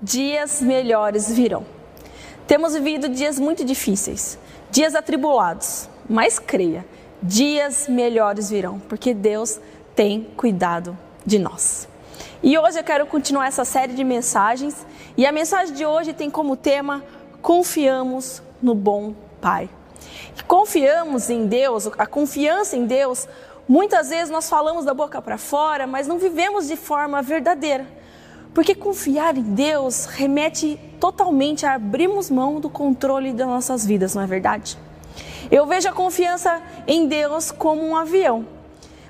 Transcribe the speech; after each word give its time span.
dias 0.00 0.60
melhores 0.60 1.30
virão. 1.30 1.66
Temos 2.46 2.74
vivido 2.74 3.08
dias 3.08 3.38
muito 3.38 3.64
difíceis, 3.64 4.38
dias 4.70 4.94
atribulados, 4.94 5.88
mas 6.08 6.38
creia, 6.38 6.86
dias 7.22 7.88
melhores 7.88 8.48
virão, 8.48 8.78
porque 8.78 9.12
Deus 9.12 9.60
tem 9.94 10.28
cuidado 10.36 10.96
de 11.26 11.38
nós. 11.38 11.88
E 12.42 12.56
hoje 12.56 12.78
eu 12.78 12.84
quero 12.84 13.04
continuar 13.06 13.48
essa 13.48 13.64
série 13.64 13.92
de 13.92 14.04
mensagens, 14.04 14.86
e 15.16 15.26
a 15.26 15.32
mensagem 15.32 15.74
de 15.74 15.84
hoje 15.84 16.12
tem 16.12 16.30
como 16.30 16.56
tema 16.56 17.04
Confiamos 17.42 18.42
no 18.62 18.74
bom 18.74 19.14
Pai. 19.40 19.68
Confiamos 20.46 21.28
em 21.28 21.46
Deus, 21.46 21.86
a 21.98 22.06
confiança 22.06 22.76
em 22.76 22.86
Deus, 22.86 23.28
muitas 23.68 24.08
vezes 24.08 24.30
nós 24.30 24.48
falamos 24.48 24.84
da 24.84 24.94
boca 24.94 25.20
para 25.20 25.36
fora, 25.36 25.86
mas 25.86 26.06
não 26.06 26.18
vivemos 26.18 26.66
de 26.68 26.76
forma 26.76 27.20
verdadeira. 27.20 27.97
Porque 28.54 28.74
confiar 28.74 29.36
em 29.36 29.42
Deus 29.42 30.06
remete 30.06 30.78
totalmente 30.98 31.64
a 31.64 31.74
abrirmos 31.74 32.30
mão 32.30 32.60
do 32.60 32.68
controle 32.68 33.32
das 33.32 33.46
nossas 33.46 33.86
vidas, 33.86 34.14
não 34.14 34.22
é 34.22 34.26
verdade? 34.26 34.76
Eu 35.50 35.66
vejo 35.66 35.88
a 35.88 35.92
confiança 35.92 36.60
em 36.86 37.06
Deus 37.06 37.50
como 37.50 37.82
um 37.82 37.96
avião. 37.96 38.46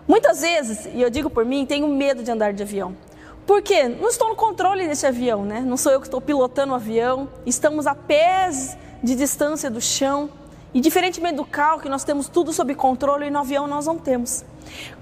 Muitas 0.07 0.41
vezes, 0.41 0.87
e 0.95 1.01
eu 1.03 1.11
digo 1.11 1.29
por 1.29 1.45
mim, 1.45 1.67
tenho 1.67 1.89
medo 1.89 2.23
de 2.23 2.31
andar 2.31 2.53
de 2.53 2.63
avião. 2.63 2.97
Por 3.47 3.63
quê? 3.63 3.89
Não 3.89 4.09
estou 4.09 4.29
no 4.29 4.37
controle 4.37 4.87
desse 4.87 5.07
avião, 5.07 5.45
né? 5.45 5.61
Não 5.61 5.77
sou 5.77 5.91
eu 5.91 6.01
que 6.01 6.07
estou 6.07 6.21
pilotando 6.21 6.73
o 6.73 6.77
avião. 6.77 7.29
Estamos 7.47 7.87
a 7.87 7.95
pés 7.95 8.77
de 9.03 9.15
distância 9.15 9.71
do 9.71 9.81
chão. 9.81 10.29
E 10.75 10.81
diferentemente 10.81 11.37
do 11.37 11.47
carro, 11.47 11.81
que 11.81 11.89
nós 11.89 12.05
temos 12.05 12.29
tudo 12.29 12.53
sob 12.53 12.75
controle, 12.75 13.27
e 13.27 13.31
no 13.31 13.39
avião 13.39 13.67
nós 13.67 13.87
não 13.87 13.97
temos. 13.97 14.45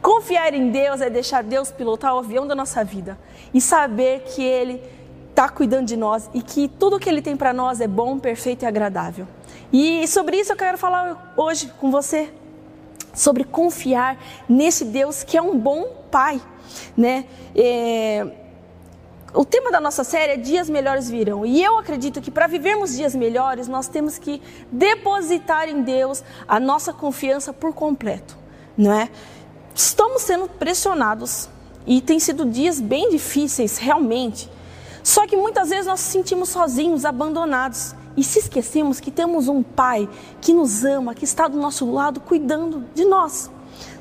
Confiar 0.00 0.54
em 0.54 0.70
Deus 0.70 1.00
é 1.00 1.10
deixar 1.10 1.42
Deus 1.42 1.70
pilotar 1.70 2.14
o 2.14 2.18
avião 2.18 2.46
da 2.46 2.54
nossa 2.54 2.84
vida 2.84 3.18
e 3.52 3.60
saber 3.60 4.20
que 4.20 4.42
Ele 4.42 4.82
está 5.30 5.48
cuidando 5.48 5.86
de 5.86 5.96
nós 5.96 6.30
e 6.32 6.42
que 6.42 6.68
tudo 6.68 6.98
que 6.98 7.08
Ele 7.08 7.22
tem 7.22 7.36
para 7.36 7.52
nós 7.52 7.80
é 7.80 7.86
bom, 7.86 8.18
perfeito 8.18 8.64
e 8.64 8.66
agradável. 8.66 9.26
E 9.72 10.06
sobre 10.08 10.38
isso 10.38 10.52
eu 10.52 10.56
quero 10.56 10.78
falar 10.78 11.34
hoje 11.36 11.72
com 11.80 11.90
você, 11.90 12.32
sobre 13.14 13.44
confiar 13.44 14.18
nesse 14.48 14.84
Deus 14.84 15.22
que 15.22 15.36
é 15.36 15.42
um 15.42 15.58
bom 15.58 16.04
Pai, 16.10 16.40
né? 16.96 17.26
É 17.54 18.26
o 19.36 19.44
tema 19.44 19.70
da 19.70 19.80
nossa 19.80 20.02
série 20.02 20.32
é 20.32 20.36
Dias 20.36 20.70
Melhores 20.70 21.10
Virão. 21.10 21.44
E 21.44 21.62
eu 21.62 21.78
acredito 21.78 22.22
que 22.22 22.30
para 22.30 22.46
vivermos 22.46 22.96
dias 22.96 23.14
melhores, 23.14 23.68
nós 23.68 23.86
temos 23.86 24.18
que 24.18 24.42
depositar 24.72 25.68
em 25.68 25.82
Deus 25.82 26.24
a 26.48 26.58
nossa 26.58 26.90
confiança 26.92 27.52
por 27.52 27.74
completo, 27.74 28.36
não 28.76 28.92
é? 28.92 29.10
Estamos 29.76 30.22
sendo 30.22 30.48
pressionados 30.48 31.50
e 31.86 32.00
tem 32.00 32.18
sido 32.18 32.46
dias 32.46 32.80
bem 32.80 33.10
difíceis, 33.10 33.76
realmente. 33.76 34.50
Só 35.02 35.26
que 35.26 35.36
muitas 35.36 35.68
vezes 35.68 35.84
nós 35.84 36.00
nos 36.00 36.10
sentimos 36.10 36.48
sozinhos, 36.48 37.04
abandonados. 37.04 37.94
E 38.16 38.24
se 38.24 38.38
esquecemos 38.38 39.00
que 39.00 39.10
temos 39.10 39.48
um 39.48 39.62
Pai 39.62 40.08
que 40.40 40.54
nos 40.54 40.82
ama, 40.82 41.14
que 41.14 41.26
está 41.26 41.46
do 41.46 41.58
nosso 41.58 41.92
lado, 41.92 42.20
cuidando 42.20 42.86
de 42.94 43.04
nós. 43.04 43.50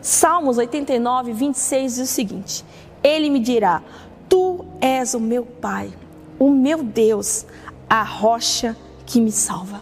Salmos 0.02 0.58
89, 0.58 1.34
26 1.34 1.96
diz 1.96 2.10
o 2.10 2.14
seguinte: 2.14 2.66
Ele 3.04 3.30
me 3.30 3.42
dirá 3.42 3.84
Tu 4.30 4.64
és 4.80 5.14
o 5.14 5.20
meu 5.20 5.46
Pai, 5.46 5.94
o 6.40 6.50
meu 6.52 6.84
Deus, 6.84 7.46
a 7.90 8.02
rocha 8.02 8.78
que 9.06 9.20
me 9.20 9.32
salva. 9.32 9.82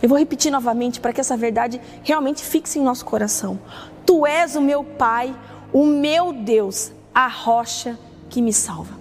Eu 0.00 0.08
vou 0.08 0.18
repetir 0.18 0.52
novamente 0.52 1.00
para 1.00 1.12
que 1.12 1.20
essa 1.20 1.36
verdade 1.36 1.80
realmente 2.04 2.44
fixe 2.44 2.78
em 2.78 2.82
nosso 2.82 3.04
coração. 3.04 3.58
Tu 4.06 4.26
és 4.26 4.54
o 4.54 4.60
meu 4.60 4.84
Pai, 4.84 5.34
o 5.72 5.84
meu 5.84 6.32
Deus, 6.32 6.92
a 7.12 7.26
rocha 7.26 7.98
que 8.30 8.40
me 8.40 8.52
salva. 8.52 8.94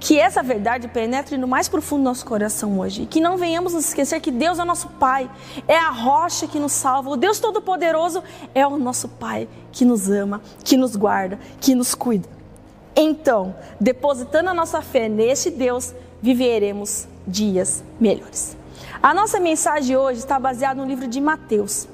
Que 0.00 0.18
essa 0.18 0.42
verdade 0.42 0.88
penetre 0.88 1.36
no 1.36 1.46
mais 1.46 1.68
profundo 1.68 2.02
do 2.02 2.04
nosso 2.04 2.24
coração 2.24 2.78
hoje. 2.78 3.02
E 3.02 3.06
que 3.06 3.20
não 3.20 3.36
venhamos 3.36 3.74
nos 3.74 3.86
esquecer 3.86 4.20
que 4.20 4.30
Deus 4.30 4.58
é 4.58 4.64
nosso 4.64 4.88
Pai, 4.90 5.30
é 5.66 5.76
a 5.76 5.90
rocha 5.90 6.46
que 6.46 6.58
nos 6.58 6.72
salva. 6.72 7.10
O 7.10 7.16
Deus 7.16 7.38
Todo-Poderoso 7.38 8.22
é 8.54 8.66
o 8.66 8.78
nosso 8.78 9.08
Pai 9.08 9.48
que 9.70 9.84
nos 9.84 10.08
ama, 10.08 10.40
que 10.64 10.76
nos 10.76 10.96
guarda, 10.96 11.38
que 11.60 11.74
nos 11.74 11.94
cuida. 11.94 12.28
Então, 12.96 13.54
depositando 13.80 14.50
a 14.50 14.54
nossa 14.54 14.80
fé 14.80 15.08
neste 15.08 15.50
Deus, 15.50 15.94
viveremos 16.22 17.06
dias 17.26 17.84
melhores. 18.00 18.56
A 19.02 19.14
nossa 19.14 19.38
mensagem 19.38 19.96
hoje 19.96 20.18
está 20.20 20.38
baseada 20.40 20.80
no 20.80 20.88
livro 20.88 21.06
de 21.06 21.20
Mateus. 21.20 21.86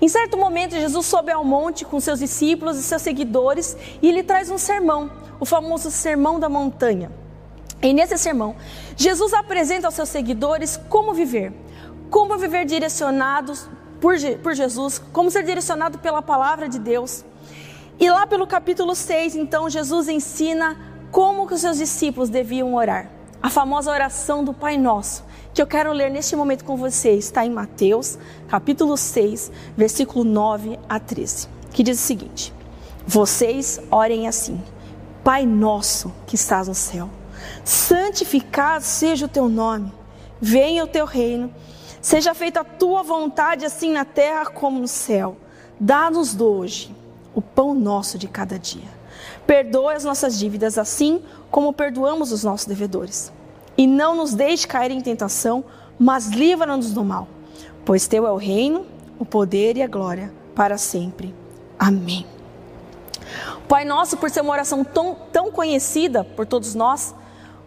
Em 0.00 0.08
certo 0.08 0.36
momento, 0.36 0.72
Jesus 0.72 1.06
sobe 1.06 1.32
ao 1.32 1.44
monte 1.44 1.84
com 1.84 2.00
seus 2.00 2.18
discípulos 2.18 2.78
e 2.78 2.82
seus 2.82 3.02
seguidores 3.02 3.76
e 4.00 4.08
ele 4.08 4.22
traz 4.22 4.50
um 4.50 4.58
sermão, 4.58 5.10
o 5.40 5.44
famoso 5.44 5.90
Sermão 5.90 6.38
da 6.38 6.48
Montanha. 6.48 7.10
E 7.82 7.92
nesse 7.92 8.16
sermão, 8.16 8.56
Jesus 8.96 9.34
apresenta 9.34 9.86
aos 9.86 9.94
seus 9.94 10.08
seguidores 10.08 10.80
como 10.88 11.12
viver, 11.12 11.52
como 12.10 12.38
viver 12.38 12.64
direcionados 12.64 13.68
por, 14.00 14.14
por 14.42 14.54
Jesus, 14.54 14.98
como 15.12 15.30
ser 15.30 15.44
direcionado 15.44 15.98
pela 15.98 16.22
palavra 16.22 16.68
de 16.68 16.78
Deus. 16.78 17.24
E 17.98 18.10
lá 18.10 18.26
pelo 18.26 18.46
capítulo 18.46 18.94
6, 18.94 19.36
então, 19.36 19.68
Jesus 19.68 20.08
ensina 20.08 20.76
como 21.10 21.46
que 21.46 21.54
os 21.54 21.60
seus 21.60 21.78
discípulos 21.78 22.28
deviam 22.28 22.74
orar. 22.74 23.13
A 23.44 23.50
famosa 23.50 23.90
oração 23.90 24.42
do 24.42 24.54
Pai 24.54 24.78
Nosso, 24.78 25.22
que 25.52 25.60
eu 25.60 25.66
quero 25.66 25.92
ler 25.92 26.10
neste 26.10 26.34
momento 26.34 26.64
com 26.64 26.78
vocês, 26.78 27.26
está 27.26 27.44
em 27.44 27.50
Mateus, 27.50 28.18
capítulo 28.48 28.96
6, 28.96 29.52
versículo 29.76 30.24
9 30.24 30.78
a 30.88 30.98
13, 30.98 31.46
que 31.70 31.82
diz 31.82 32.00
o 32.00 32.02
seguinte: 32.02 32.54
Vocês 33.06 33.78
orem 33.90 34.26
assim: 34.26 34.64
Pai 35.22 35.44
Nosso 35.44 36.10
que 36.26 36.36
estás 36.36 36.68
no 36.68 36.74
céu, 36.74 37.10
santificado 37.62 38.82
seja 38.82 39.26
o 39.26 39.28
teu 39.28 39.46
nome, 39.46 39.92
venha 40.40 40.82
o 40.82 40.88
teu 40.88 41.04
reino, 41.04 41.54
seja 42.00 42.32
feita 42.32 42.60
a 42.60 42.64
tua 42.64 43.02
vontade, 43.02 43.66
assim 43.66 43.92
na 43.92 44.06
terra 44.06 44.46
como 44.46 44.80
no 44.80 44.88
céu. 44.88 45.36
Dá-nos 45.78 46.40
hoje 46.40 46.96
o 47.34 47.42
pão 47.42 47.74
nosso 47.74 48.16
de 48.16 48.26
cada 48.26 48.58
dia. 48.58 49.03
Perdoa 49.46 49.94
as 49.94 50.04
nossas 50.04 50.38
dívidas, 50.38 50.78
assim 50.78 51.22
como 51.50 51.72
perdoamos 51.72 52.32
os 52.32 52.44
nossos 52.44 52.66
devedores. 52.66 53.32
E 53.76 53.86
não 53.86 54.14
nos 54.14 54.34
deixe 54.34 54.66
cair 54.66 54.90
em 54.90 55.00
tentação, 55.00 55.64
mas 55.98 56.28
livra-nos 56.28 56.92
do 56.92 57.04
mal. 57.04 57.28
Pois 57.84 58.06
teu 58.06 58.26
é 58.26 58.32
o 58.32 58.36
reino, 58.36 58.86
o 59.18 59.24
poder 59.24 59.76
e 59.76 59.82
a 59.82 59.86
glória 59.86 60.32
para 60.54 60.78
sempre. 60.78 61.34
Amém. 61.78 62.26
Pai 63.68 63.84
Nosso, 63.84 64.16
por 64.16 64.30
ser 64.30 64.40
uma 64.40 64.52
oração 64.52 64.84
tão, 64.84 65.16
tão 65.32 65.50
conhecida 65.50 66.24
por 66.24 66.46
todos 66.46 66.74
nós, 66.74 67.14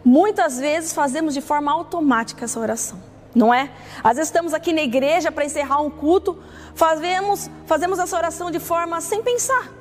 muitas 0.04 0.58
vezes 0.58 0.92
fazemos 0.92 1.34
de 1.34 1.40
forma 1.40 1.70
automática 1.70 2.44
essa 2.44 2.58
oração 2.58 2.98
não 3.34 3.52
é? 3.52 3.70
Às 4.02 4.16
vezes 4.16 4.28
estamos 4.28 4.52
aqui 4.52 4.72
na 4.72 4.82
igreja 4.82 5.30
para 5.30 5.44
encerrar 5.44 5.80
um 5.80 5.90
culto, 5.90 6.38
fazemos, 6.74 7.48
fazemos 7.66 7.98
essa 7.98 8.16
oração 8.16 8.50
de 8.50 8.58
forma 8.58 9.00
sem 9.00 9.22
pensar. 9.22 9.77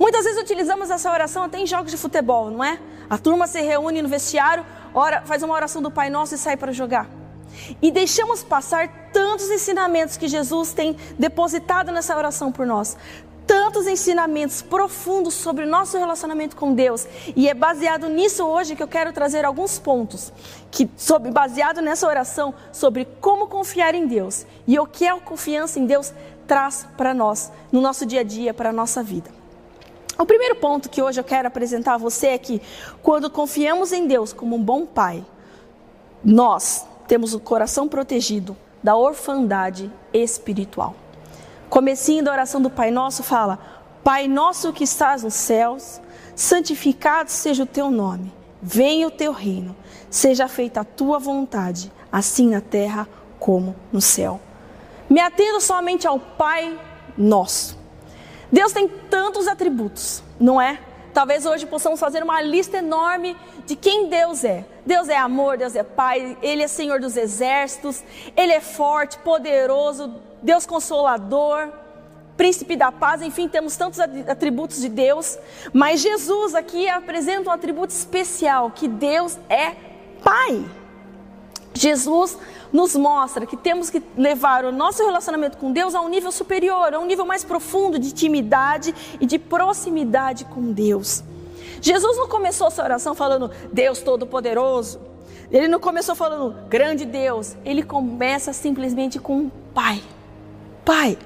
Muitas 0.00 0.24
vezes 0.24 0.40
utilizamos 0.40 0.88
essa 0.88 1.12
oração 1.12 1.42
até 1.42 1.58
em 1.58 1.66
jogos 1.66 1.90
de 1.90 1.98
futebol, 1.98 2.50
não 2.50 2.64
é? 2.64 2.80
A 3.10 3.18
turma 3.18 3.46
se 3.46 3.60
reúne 3.60 4.00
no 4.00 4.08
vestiário, 4.08 4.64
ora, 4.94 5.20
faz 5.26 5.42
uma 5.42 5.52
oração 5.52 5.82
do 5.82 5.90
Pai 5.90 6.08
Nosso 6.08 6.34
e 6.34 6.38
sai 6.38 6.56
para 6.56 6.72
jogar. 6.72 7.06
E 7.82 7.90
deixamos 7.90 8.42
passar 8.42 8.88
tantos 9.12 9.50
ensinamentos 9.50 10.16
que 10.16 10.26
Jesus 10.26 10.72
tem 10.72 10.96
depositado 11.18 11.92
nessa 11.92 12.16
oração 12.16 12.50
por 12.50 12.64
nós, 12.64 12.96
tantos 13.46 13.86
ensinamentos 13.86 14.62
profundos 14.62 15.34
sobre 15.34 15.66
o 15.66 15.68
nosso 15.68 15.98
relacionamento 15.98 16.56
com 16.56 16.72
Deus. 16.72 17.06
E 17.36 17.46
é 17.46 17.52
baseado 17.52 18.08
nisso 18.08 18.42
hoje 18.42 18.74
que 18.74 18.82
eu 18.82 18.88
quero 18.88 19.12
trazer 19.12 19.44
alguns 19.44 19.78
pontos, 19.78 20.32
que 20.70 20.88
sobre, 20.96 21.30
baseado 21.30 21.82
nessa 21.82 22.08
oração, 22.08 22.54
sobre 22.72 23.06
como 23.20 23.48
confiar 23.48 23.94
em 23.94 24.06
Deus 24.06 24.46
e 24.66 24.78
o 24.78 24.86
que 24.86 25.06
a 25.06 25.20
confiança 25.20 25.78
em 25.78 25.84
Deus 25.84 26.10
traz 26.46 26.86
para 26.96 27.12
nós, 27.12 27.52
no 27.70 27.82
nosso 27.82 28.06
dia 28.06 28.20
a 28.20 28.24
dia, 28.24 28.54
para 28.54 28.70
a 28.70 28.72
nossa 28.72 29.02
vida. 29.02 29.39
O 30.20 30.26
primeiro 30.26 30.56
ponto 30.56 30.90
que 30.90 31.02
hoje 31.02 31.18
eu 31.18 31.24
quero 31.24 31.48
apresentar 31.48 31.94
a 31.94 31.98
você 31.98 32.28
é 32.28 32.38
que 32.38 32.60
quando 33.02 33.30
confiamos 33.30 33.92
em 33.92 34.06
Deus 34.06 34.32
como 34.32 34.54
um 34.54 34.62
bom 34.62 34.84
pai, 34.84 35.24
nós 36.22 36.86
temos 37.08 37.34
o 37.34 37.40
coração 37.40 37.88
protegido 37.88 38.56
da 38.82 38.96
orfandade 38.96 39.90
espiritual 40.12 40.94
comecinho 41.70 42.24
da 42.24 42.32
oração 42.32 42.60
do 42.60 42.68
Pai 42.68 42.90
Nosso 42.90 43.22
fala: 43.22 43.58
Pai 44.02 44.26
nosso 44.26 44.72
que 44.72 44.84
estás 44.84 45.22
nos 45.22 45.34
céus, 45.34 46.00
santificado 46.34 47.30
seja 47.30 47.62
o 47.62 47.66
teu 47.66 47.90
nome. 47.90 48.32
Venha 48.60 49.06
o 49.06 49.10
teu 49.10 49.32
reino. 49.32 49.74
Seja 50.10 50.48
feita 50.48 50.80
a 50.80 50.84
tua 50.84 51.20
vontade, 51.20 51.90
assim 52.10 52.50
na 52.50 52.60
terra 52.60 53.08
como 53.38 53.76
no 53.92 54.00
céu. 54.00 54.40
Me 55.08 55.20
atendo 55.20 55.60
somente 55.60 56.06
ao 56.06 56.18
Pai 56.18 56.78
Nosso. 57.16 57.79
Deus 58.52 58.72
tem 58.72 58.88
tantos 58.88 59.46
atributos, 59.46 60.22
não 60.38 60.60
é? 60.60 60.80
Talvez 61.12 61.44
hoje 61.44 61.66
possamos 61.66 61.98
fazer 61.98 62.22
uma 62.22 62.40
lista 62.40 62.78
enorme 62.78 63.36
de 63.66 63.74
quem 63.74 64.08
Deus 64.08 64.44
é. 64.44 64.64
Deus 64.86 65.08
é 65.08 65.16
amor, 65.16 65.58
Deus 65.58 65.74
é 65.74 65.82
Pai, 65.82 66.36
Ele 66.40 66.62
é 66.62 66.68
Senhor 66.68 67.00
dos 67.00 67.16
exércitos, 67.16 68.02
Ele 68.36 68.52
é 68.52 68.60
forte, 68.60 69.18
poderoso, 69.18 70.14
Deus 70.42 70.66
consolador, 70.66 71.68
príncipe 72.36 72.74
da 72.76 72.90
paz, 72.90 73.20
enfim, 73.22 73.48
temos 73.48 73.76
tantos 73.76 74.00
atributos 74.00 74.80
de 74.80 74.88
Deus, 74.88 75.38
mas 75.72 76.00
Jesus 76.00 76.54
aqui 76.54 76.88
apresenta 76.88 77.50
um 77.50 77.52
atributo 77.52 77.92
especial, 77.92 78.70
que 78.70 78.88
Deus 78.88 79.38
é 79.48 79.74
Pai. 80.22 80.64
Jesus 81.74 82.38
nos 82.72 82.94
mostra 82.94 83.46
que 83.46 83.56
temos 83.56 83.90
que 83.90 84.02
levar 84.16 84.64
o 84.64 84.72
nosso 84.72 85.04
relacionamento 85.04 85.58
com 85.58 85.72
Deus 85.72 85.94
a 85.94 86.00
um 86.00 86.08
nível 86.08 86.30
superior, 86.30 86.94
a 86.94 86.98
um 86.98 87.06
nível 87.06 87.26
mais 87.26 87.44
profundo 87.44 87.98
de 87.98 88.08
intimidade 88.08 88.94
e 89.20 89.26
de 89.26 89.38
proximidade 89.38 90.44
com 90.44 90.72
Deus. 90.72 91.22
Jesus 91.80 92.16
não 92.16 92.28
começou 92.28 92.66
essa 92.68 92.82
oração 92.82 93.14
falando 93.14 93.50
Deus 93.72 94.00
Todo-Poderoso. 94.00 95.00
Ele 95.50 95.66
não 95.66 95.80
começou 95.80 96.14
falando 96.14 96.54
grande 96.68 97.04
Deus. 97.04 97.56
Ele 97.64 97.82
começa 97.82 98.52
simplesmente 98.52 99.18
com 99.18 99.50
Pai. 99.74 100.02
Pai. 100.84 101.18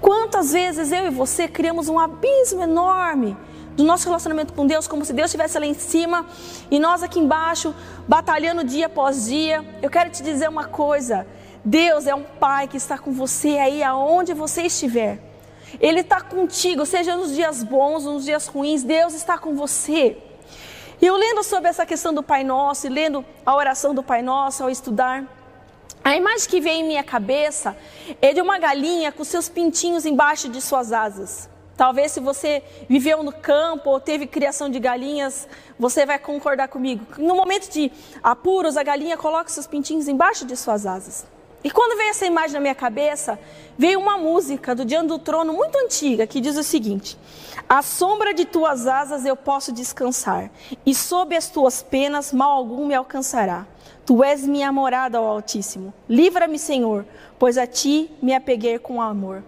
Quantas 0.00 0.52
vezes 0.52 0.90
eu 0.90 1.06
e 1.06 1.10
você 1.10 1.46
criamos 1.46 1.88
um 1.88 1.98
abismo 1.98 2.62
enorme 2.62 3.36
do 3.76 3.84
nosso 3.84 4.06
relacionamento 4.06 4.52
com 4.52 4.66
Deus, 4.66 4.86
como 4.86 5.04
se 5.04 5.12
Deus 5.12 5.26
estivesse 5.26 5.58
lá 5.58 5.66
em 5.66 5.74
cima 5.74 6.26
e 6.70 6.78
nós 6.78 7.02
aqui 7.02 7.18
embaixo, 7.18 7.74
batalhando 8.06 8.64
dia 8.64 8.86
após 8.86 9.26
dia. 9.26 9.64
Eu 9.80 9.90
quero 9.90 10.10
te 10.10 10.22
dizer 10.22 10.48
uma 10.48 10.64
coisa: 10.64 11.26
Deus 11.64 12.06
é 12.06 12.14
um 12.14 12.22
Pai 12.22 12.68
que 12.68 12.76
está 12.76 12.98
com 12.98 13.12
você 13.12 13.58
aí 13.58 13.82
aonde 13.82 14.34
você 14.34 14.62
estiver. 14.62 15.20
Ele 15.80 16.00
está 16.00 16.20
contigo, 16.20 16.84
seja 16.84 17.16
nos 17.16 17.34
dias 17.34 17.62
bons 17.62 18.04
ou 18.04 18.14
nos 18.14 18.24
dias 18.24 18.46
ruins, 18.46 18.82
Deus 18.82 19.14
está 19.14 19.38
com 19.38 19.54
você. 19.54 20.18
E 21.00 21.06
eu 21.06 21.16
lendo 21.16 21.42
sobre 21.42 21.68
essa 21.68 21.84
questão 21.86 22.12
do 22.12 22.22
Pai 22.22 22.44
Nosso 22.44 22.86
e 22.86 22.90
lendo 22.90 23.24
a 23.44 23.56
oração 23.56 23.94
do 23.94 24.02
Pai 24.02 24.22
Nosso 24.22 24.62
ao 24.62 24.70
estudar, 24.70 25.24
a 26.04 26.16
imagem 26.16 26.48
que 26.48 26.60
vem 26.60 26.80
em 26.80 26.84
minha 26.84 27.02
cabeça 27.02 27.76
é 28.20 28.32
de 28.32 28.40
uma 28.40 28.58
galinha 28.58 29.10
com 29.10 29.24
seus 29.24 29.48
pintinhos 29.48 30.04
embaixo 30.04 30.48
de 30.48 30.60
suas 30.60 30.92
asas. 30.92 31.48
Talvez 31.76 32.12
se 32.12 32.20
você 32.20 32.62
viveu 32.88 33.22
no 33.22 33.32
campo 33.32 33.90
ou 33.90 34.00
teve 34.00 34.26
criação 34.26 34.68
de 34.68 34.78
galinhas, 34.78 35.48
você 35.78 36.04
vai 36.04 36.18
concordar 36.18 36.68
comigo. 36.68 37.04
No 37.18 37.34
momento 37.34 37.70
de 37.70 37.90
apuros, 38.22 38.76
a 38.76 38.82
galinha 38.82 39.16
coloca 39.16 39.48
seus 39.48 39.66
pintinhos 39.66 40.08
embaixo 40.08 40.44
de 40.44 40.56
suas 40.56 40.86
asas. 40.86 41.26
E 41.64 41.70
quando 41.70 41.96
veio 41.96 42.10
essa 42.10 42.26
imagem 42.26 42.54
na 42.54 42.60
minha 42.60 42.74
cabeça, 42.74 43.38
veio 43.78 44.00
uma 44.00 44.18
música 44.18 44.74
do 44.74 44.84
Diante 44.84 45.06
do 45.06 45.18
Trono 45.18 45.52
muito 45.52 45.78
antiga 45.78 46.26
que 46.26 46.40
diz 46.40 46.56
o 46.56 46.62
seguinte: 46.62 47.16
À 47.68 47.82
sombra 47.82 48.34
de 48.34 48.44
tuas 48.44 48.86
asas 48.86 49.24
eu 49.24 49.36
posso 49.36 49.72
descansar, 49.72 50.50
e 50.84 50.94
sob 50.94 51.36
as 51.36 51.48
tuas 51.48 51.80
penas 51.80 52.32
mal 52.32 52.50
algum 52.50 52.86
me 52.86 52.94
alcançará. 52.94 53.64
Tu 54.04 54.24
és 54.24 54.44
minha 54.44 54.72
morada, 54.72 55.20
ó 55.20 55.28
Altíssimo. 55.28 55.94
Livra-me, 56.08 56.58
Senhor, 56.58 57.06
pois 57.38 57.56
a 57.56 57.66
ti 57.66 58.10
me 58.20 58.34
apeguei 58.34 58.76
com 58.80 59.00
amor. 59.00 59.44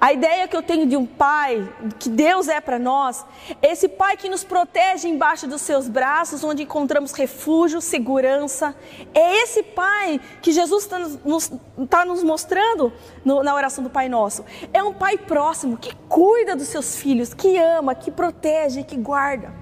A 0.00 0.14
ideia 0.14 0.48
que 0.48 0.56
eu 0.56 0.62
tenho 0.62 0.86
de 0.86 0.96
um 0.96 1.04
pai, 1.04 1.68
que 1.98 2.08
Deus 2.08 2.48
é 2.48 2.58
para 2.58 2.78
nós, 2.78 3.22
esse 3.60 3.86
pai 3.86 4.16
que 4.16 4.30
nos 4.30 4.42
protege 4.42 5.06
embaixo 5.06 5.46
dos 5.46 5.60
seus 5.60 5.88
braços, 5.88 6.42
onde 6.42 6.62
encontramos 6.62 7.12
refúgio, 7.12 7.82
segurança. 7.82 8.74
É 9.12 9.42
esse 9.42 9.62
pai 9.62 10.18
que 10.40 10.52
Jesus 10.52 10.84
está 10.84 10.98
nos, 10.98 11.52
tá 11.90 12.04
nos 12.06 12.22
mostrando 12.22 12.90
no, 13.22 13.42
na 13.42 13.54
oração 13.54 13.84
do 13.84 13.90
Pai 13.90 14.08
Nosso. 14.08 14.42
É 14.72 14.82
um 14.82 14.94
pai 14.94 15.18
próximo, 15.18 15.76
que 15.76 15.94
cuida 16.08 16.56
dos 16.56 16.68
seus 16.68 16.96
filhos, 16.96 17.34
que 17.34 17.58
ama, 17.58 17.94
que 17.94 18.10
protege, 18.10 18.82
que 18.82 18.96
guarda. 18.96 19.52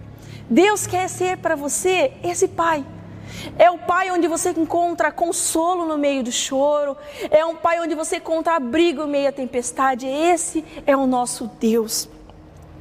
Deus 0.49 0.87
quer 0.87 1.09
ser 1.09 1.39
para 1.39 1.57
você 1.57 2.13
esse 2.23 2.47
pai. 2.47 2.87
É 3.59 3.71
o 3.71 3.79
pai 3.79 4.11
onde 4.11 4.27
você 4.29 4.51
encontra 4.51 5.11
consolo 5.11 5.87
no 5.87 5.99
meio 5.99 6.23
do 6.23 6.33
choro. 6.33 6.97
É 7.31 7.45
um 7.45 7.57
pai 7.57 7.81
onde 7.81 7.95
você 7.95 8.17
encontra 8.17 8.57
abrigo 8.57 9.03
em 9.03 9.09
meio 9.09 9.29
à 9.29 9.33
tempestade. 9.33 10.07
Esse 10.07 10.65
é 10.87 10.97
o 10.97 11.07
nosso 11.07 11.51
Deus. 11.61 12.09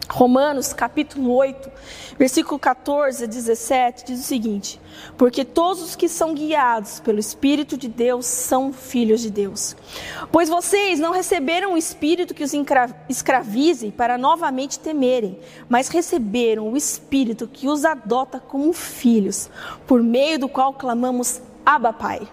Romanos 0.09 0.71
capítulo 0.71 1.35
8, 1.35 1.69
versículo 2.17 2.57
14 2.57 3.25
a 3.25 3.27
17 3.27 4.05
diz 4.05 4.21
o 4.21 4.23
seguinte: 4.23 4.79
Porque 5.17 5.43
todos 5.43 5.83
os 5.83 5.95
que 5.97 6.07
são 6.07 6.33
guiados 6.33 7.01
pelo 7.01 7.19
Espírito 7.19 7.77
de 7.77 7.89
Deus 7.89 8.25
são 8.25 8.71
filhos 8.71 9.21
de 9.21 9.29
Deus. 9.29 9.75
Pois 10.31 10.47
vocês 10.47 10.97
não 10.97 11.11
receberam 11.11 11.73
o 11.73 11.77
Espírito 11.77 12.33
que 12.33 12.43
os 12.43 12.53
escravize 13.09 13.91
para 13.91 14.17
novamente 14.17 14.79
temerem, 14.79 15.37
mas 15.67 15.89
receberam 15.89 16.71
o 16.71 16.77
Espírito 16.77 17.45
que 17.45 17.67
os 17.67 17.83
adota 17.83 18.39
como 18.39 18.71
filhos, 18.71 19.49
por 19.85 20.01
meio 20.01 20.39
do 20.39 20.47
qual 20.47 20.73
clamamos 20.73 21.41
Abba 21.65 21.91
Pai. 21.91 22.27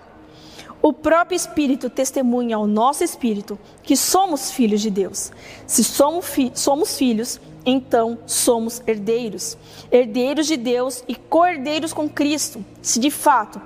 O 0.80 0.92
próprio 0.92 1.34
Espírito 1.34 1.88
testemunha 1.88 2.56
ao 2.56 2.66
nosso 2.66 3.02
Espírito 3.02 3.58
que 3.82 3.96
somos 3.96 4.50
filhos 4.50 4.82
de 4.82 4.90
Deus. 4.90 5.32
Se 5.66 5.82
somos, 5.82 6.26
fi 6.26 6.52
somos 6.54 6.98
filhos, 6.98 7.40
então 7.66 8.18
somos 8.26 8.82
herdeiros, 8.86 9.56
herdeiros 9.90 10.46
de 10.46 10.56
Deus 10.56 11.02
e 11.08 11.14
co-herdeiros 11.14 11.92
com 11.92 12.08
Cristo, 12.08 12.64
se 12.82 13.00
de 13.00 13.10
fato 13.10 13.60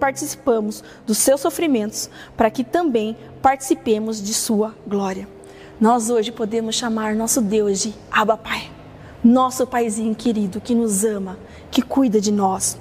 participamos 0.00 0.82
dos 1.06 1.18
seus 1.18 1.40
sofrimentos, 1.40 2.08
para 2.36 2.50
que 2.50 2.64
também 2.64 3.16
participemos 3.42 4.22
de 4.22 4.32
sua 4.32 4.74
glória. 4.86 5.28
Nós 5.80 6.10
hoje 6.10 6.32
podemos 6.32 6.74
chamar 6.74 7.14
nosso 7.14 7.40
Deus 7.40 7.80
de 7.80 7.94
Abba 8.10 8.36
Pai, 8.36 8.70
nosso 9.22 9.66
Paizinho 9.66 10.14
querido 10.14 10.60
que 10.60 10.74
nos 10.74 11.04
ama, 11.04 11.38
que 11.70 11.82
cuida 11.82 12.20
de 12.20 12.32
nós. 12.32 12.78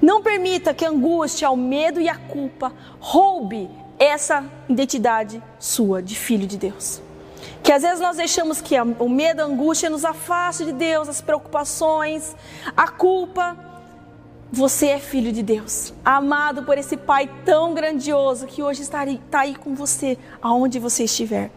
Não 0.00 0.22
permita 0.22 0.72
que 0.74 0.84
a 0.84 0.90
angústia, 0.90 1.50
o 1.50 1.56
medo 1.56 2.00
e 2.00 2.08
a 2.08 2.16
culpa 2.16 2.72
roube 3.00 3.68
essa 3.98 4.44
identidade 4.68 5.42
sua 5.58 6.02
de 6.02 6.14
filho 6.14 6.46
de 6.46 6.56
Deus. 6.56 7.00
Que 7.62 7.72
às 7.72 7.82
vezes 7.82 8.00
nós 8.00 8.16
deixamos 8.16 8.60
que 8.60 8.74
o 8.80 9.08
medo, 9.08 9.40
a 9.40 9.44
angústia 9.44 9.90
nos 9.90 10.04
afaste 10.04 10.64
de 10.64 10.72
Deus, 10.72 11.08
as 11.08 11.20
preocupações, 11.20 12.34
a 12.76 12.88
culpa. 12.88 13.56
Você 14.52 14.86
é 14.86 14.98
filho 15.00 15.32
de 15.32 15.42
Deus, 15.42 15.92
amado 16.04 16.62
por 16.62 16.78
esse 16.78 16.96
Pai 16.96 17.28
tão 17.44 17.74
grandioso 17.74 18.46
que 18.46 18.62
hoje 18.62 18.82
está 18.82 19.00
aí, 19.00 19.20
está 19.26 19.40
aí 19.40 19.56
com 19.56 19.74
você, 19.74 20.16
aonde 20.40 20.78
você 20.78 21.04
estiver. 21.04 21.50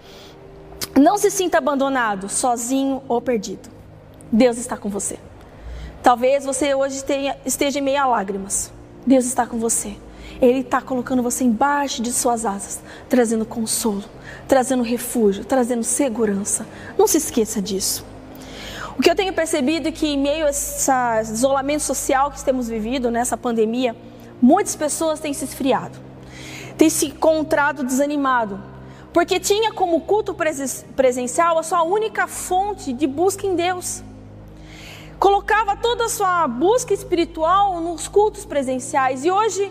Não 0.99 1.17
se 1.17 1.29
sinta 1.29 1.59
abandonado, 1.59 2.27
sozinho 2.27 3.03
ou 3.07 3.21
perdido. 3.21 3.69
Deus 4.31 4.57
está 4.57 4.75
com 4.75 4.89
você. 4.89 5.19
Talvez 6.01 6.45
você 6.45 6.73
hoje 6.73 7.03
tenha, 7.03 7.37
esteja 7.45 7.79
em 7.79 7.81
meio 7.81 8.01
a 8.01 8.05
lágrimas. 8.07 8.71
Deus 9.05 9.25
está 9.25 9.45
com 9.45 9.59
você. 9.59 9.95
Ele 10.41 10.59
está 10.59 10.81
colocando 10.81 11.21
você 11.21 11.43
embaixo 11.43 12.01
de 12.01 12.13
suas 12.13 12.45
asas, 12.45 12.81
trazendo 13.09 13.45
consolo, 13.45 14.03
trazendo 14.47 14.83
refúgio, 14.83 15.43
trazendo 15.43 15.83
segurança. 15.83 16.65
Não 16.97 17.07
se 17.07 17.17
esqueça 17.17 17.61
disso. 17.61 18.05
O 18.97 19.01
que 19.01 19.09
eu 19.09 19.15
tenho 19.15 19.33
percebido 19.33 19.89
é 19.89 19.91
que, 19.91 20.07
em 20.07 20.17
meio 20.17 20.45
a 20.45 20.49
esse 20.49 20.91
isolamento 21.33 21.83
social 21.83 22.31
que 22.31 22.43
temos 22.43 22.67
vivido, 22.67 23.11
nessa 23.11 23.37
pandemia, 23.37 23.95
muitas 24.41 24.75
pessoas 24.75 25.19
têm 25.19 25.33
se 25.33 25.45
esfriado, 25.45 25.97
têm 26.77 26.89
se 26.89 27.07
encontrado 27.07 27.83
desanimado, 27.83 28.61
porque 29.13 29.39
tinha 29.39 29.73
como 29.73 30.01
culto 30.01 30.35
presencial 30.95 31.57
a 31.57 31.63
sua 31.63 31.83
única 31.83 32.27
fonte 32.27 32.93
de 32.93 33.07
busca 33.07 33.45
em 33.45 33.55
Deus. 33.55 34.03
Colocava 35.17 35.75
toda 35.75 36.05
a 36.05 36.09
sua 36.09 36.47
busca 36.47 36.93
espiritual 36.93 37.81
nos 37.81 38.07
cultos 38.07 38.45
presenciais 38.45 39.25
e 39.25 39.31
hoje 39.31 39.69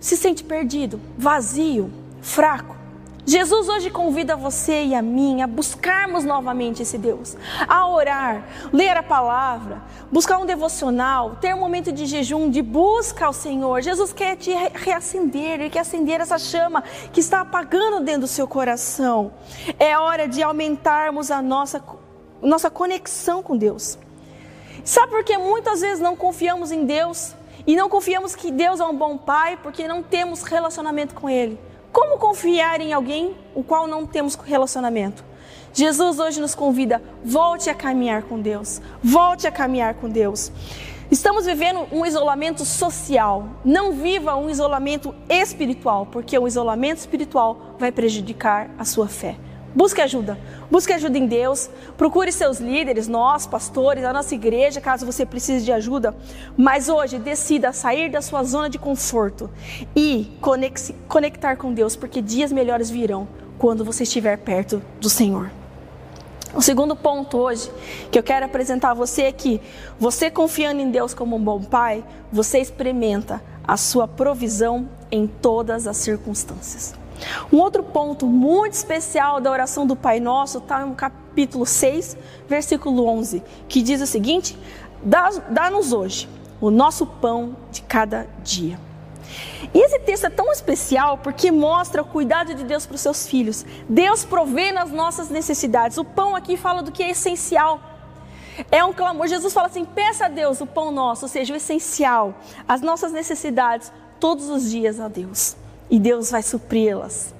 se 0.00 0.16
sente 0.16 0.42
perdido, 0.42 1.00
vazio, 1.16 1.90
fraco. 2.20 2.80
Jesus 3.26 3.68
hoje 3.68 3.90
convida 3.90 4.34
você 4.34 4.86
e 4.86 4.94
a 4.94 5.02
mim 5.02 5.42
a 5.42 5.46
buscarmos 5.46 6.24
novamente 6.24 6.82
esse 6.82 6.96
Deus, 6.96 7.36
a 7.68 7.86
orar, 7.86 8.44
ler 8.72 8.96
a 8.96 9.02
palavra, 9.02 9.82
buscar 10.10 10.38
um 10.38 10.46
devocional, 10.46 11.36
ter 11.36 11.54
um 11.54 11.60
momento 11.60 11.92
de 11.92 12.06
jejum, 12.06 12.50
de 12.50 12.62
busca 12.62 13.26
ao 13.26 13.32
Senhor. 13.32 13.82
Jesus 13.82 14.12
quer 14.12 14.36
te 14.36 14.50
reacender, 14.74 15.60
Ele 15.60 15.70
quer 15.70 15.80
acender 15.80 16.20
essa 16.20 16.38
chama 16.38 16.82
que 17.12 17.20
está 17.20 17.42
apagando 17.42 18.02
dentro 18.02 18.22
do 18.22 18.26
seu 18.26 18.48
coração. 18.48 19.32
É 19.78 19.96
hora 19.96 20.26
de 20.26 20.42
aumentarmos 20.42 21.30
a 21.30 21.42
nossa, 21.42 21.80
nossa 22.42 22.70
conexão 22.70 23.42
com 23.42 23.56
Deus. 23.56 23.98
Sabe 24.82 25.12
por 25.12 25.22
que 25.22 25.36
muitas 25.36 25.82
vezes 25.82 26.00
não 26.00 26.16
confiamos 26.16 26.72
em 26.72 26.86
Deus? 26.86 27.34
E 27.70 27.76
não 27.76 27.88
confiamos 27.88 28.34
que 28.34 28.50
Deus 28.50 28.80
é 28.80 28.84
um 28.84 28.96
bom 28.96 29.16
pai 29.16 29.56
porque 29.56 29.86
não 29.86 30.02
temos 30.02 30.42
relacionamento 30.42 31.14
com 31.14 31.30
Ele. 31.30 31.56
Como 31.92 32.18
confiar 32.18 32.80
em 32.80 32.92
alguém 32.92 33.36
o 33.54 33.62
qual 33.62 33.86
não 33.86 34.04
temos 34.04 34.34
relacionamento? 34.34 35.24
Jesus 35.72 36.18
hoje 36.18 36.40
nos 36.40 36.52
convida, 36.52 37.00
volte 37.24 37.70
a 37.70 37.74
caminhar 37.74 38.24
com 38.24 38.40
Deus. 38.40 38.82
Volte 39.00 39.46
a 39.46 39.52
caminhar 39.52 39.94
com 39.94 40.08
Deus. 40.08 40.50
Estamos 41.12 41.46
vivendo 41.46 41.86
um 41.92 42.04
isolamento 42.04 42.64
social. 42.64 43.46
Não 43.64 43.92
viva 43.92 44.34
um 44.34 44.50
isolamento 44.50 45.14
espiritual, 45.28 46.06
porque 46.06 46.36
o 46.36 46.48
isolamento 46.48 46.98
espiritual 46.98 47.76
vai 47.78 47.92
prejudicar 47.92 48.68
a 48.80 48.84
sua 48.84 49.06
fé. 49.06 49.36
Busque 49.74 50.00
ajuda. 50.00 50.38
Busque 50.70 50.92
ajuda 50.92 51.16
em 51.16 51.26
Deus. 51.26 51.70
Procure 51.96 52.32
seus 52.32 52.58
líderes, 52.58 53.06
nós, 53.06 53.46
pastores, 53.46 54.04
a 54.04 54.12
nossa 54.12 54.34
igreja, 54.34 54.80
caso 54.80 55.06
você 55.06 55.24
precise 55.24 55.64
de 55.64 55.72
ajuda. 55.72 56.14
Mas 56.56 56.88
hoje, 56.88 57.18
decida 57.18 57.72
sair 57.72 58.10
da 58.10 58.20
sua 58.20 58.42
zona 58.42 58.68
de 58.68 58.78
conforto 58.78 59.48
e 59.94 60.30
conectar 61.08 61.56
com 61.56 61.72
Deus, 61.72 61.94
porque 61.94 62.20
dias 62.20 62.52
melhores 62.52 62.90
virão 62.90 63.28
quando 63.58 63.84
você 63.84 64.02
estiver 64.02 64.38
perto 64.38 64.82
do 65.00 65.08
Senhor. 65.08 65.50
O 66.52 66.60
segundo 66.60 66.96
ponto 66.96 67.38
hoje 67.38 67.70
que 68.10 68.18
eu 68.18 68.24
quero 68.24 68.44
apresentar 68.44 68.90
a 68.90 68.94
você 68.94 69.22
é 69.22 69.32
que 69.32 69.60
você 70.00 70.28
confiando 70.28 70.80
em 70.80 70.90
Deus 70.90 71.14
como 71.14 71.36
um 71.36 71.42
bom 71.42 71.62
pai, 71.62 72.04
você 72.32 72.58
experimenta 72.58 73.40
a 73.62 73.76
sua 73.76 74.08
provisão 74.08 74.88
em 75.12 75.28
todas 75.28 75.86
as 75.86 75.96
circunstâncias. 75.96 76.99
Um 77.52 77.58
outro 77.58 77.82
ponto 77.82 78.26
muito 78.26 78.74
especial 78.74 79.40
da 79.40 79.50
oração 79.50 79.86
do 79.86 79.96
Pai 79.96 80.20
Nosso 80.20 80.58
está 80.58 80.84
no 80.84 80.94
capítulo 80.94 81.66
6, 81.66 82.16
versículo 82.48 83.06
11, 83.06 83.42
que 83.68 83.82
diz 83.82 84.00
o 84.00 84.06
seguinte: 84.06 84.58
Dá-nos 85.02 85.92
hoje 85.92 86.28
o 86.60 86.70
nosso 86.70 87.06
pão 87.06 87.56
de 87.70 87.82
cada 87.82 88.26
dia. 88.42 88.78
E 89.72 89.78
esse 89.78 89.98
texto 90.00 90.26
é 90.26 90.30
tão 90.30 90.50
especial 90.50 91.18
porque 91.18 91.50
mostra 91.50 92.02
o 92.02 92.04
cuidado 92.04 92.54
de 92.54 92.64
Deus 92.64 92.86
para 92.86 92.96
os 92.96 93.00
seus 93.00 93.26
filhos. 93.26 93.64
Deus 93.88 94.24
provê 94.24 94.72
nas 94.72 94.90
nossas 94.90 95.28
necessidades. 95.28 95.96
O 95.96 96.04
pão 96.04 96.34
aqui 96.34 96.56
fala 96.56 96.82
do 96.82 96.90
que 96.90 97.02
é 97.02 97.10
essencial. 97.10 97.80
É 98.70 98.84
um 98.84 98.92
clamor. 98.92 99.28
Jesus 99.28 99.52
fala 99.52 99.68
assim: 99.68 99.84
peça 99.84 100.26
a 100.26 100.28
Deus 100.28 100.60
o 100.60 100.66
pão 100.66 100.90
nosso, 100.90 101.24
ou 101.24 101.28
seja, 101.28 101.54
o 101.54 101.56
essencial, 101.56 102.34
as 102.66 102.80
nossas 102.80 103.12
necessidades, 103.12 103.92
todos 104.18 104.50
os 104.50 104.70
dias 104.70 104.98
a 104.98 105.08
Deus. 105.08 105.56
E 105.90 105.98
Deus 105.98 106.30
vai 106.30 106.42
supri-las. 106.42 107.34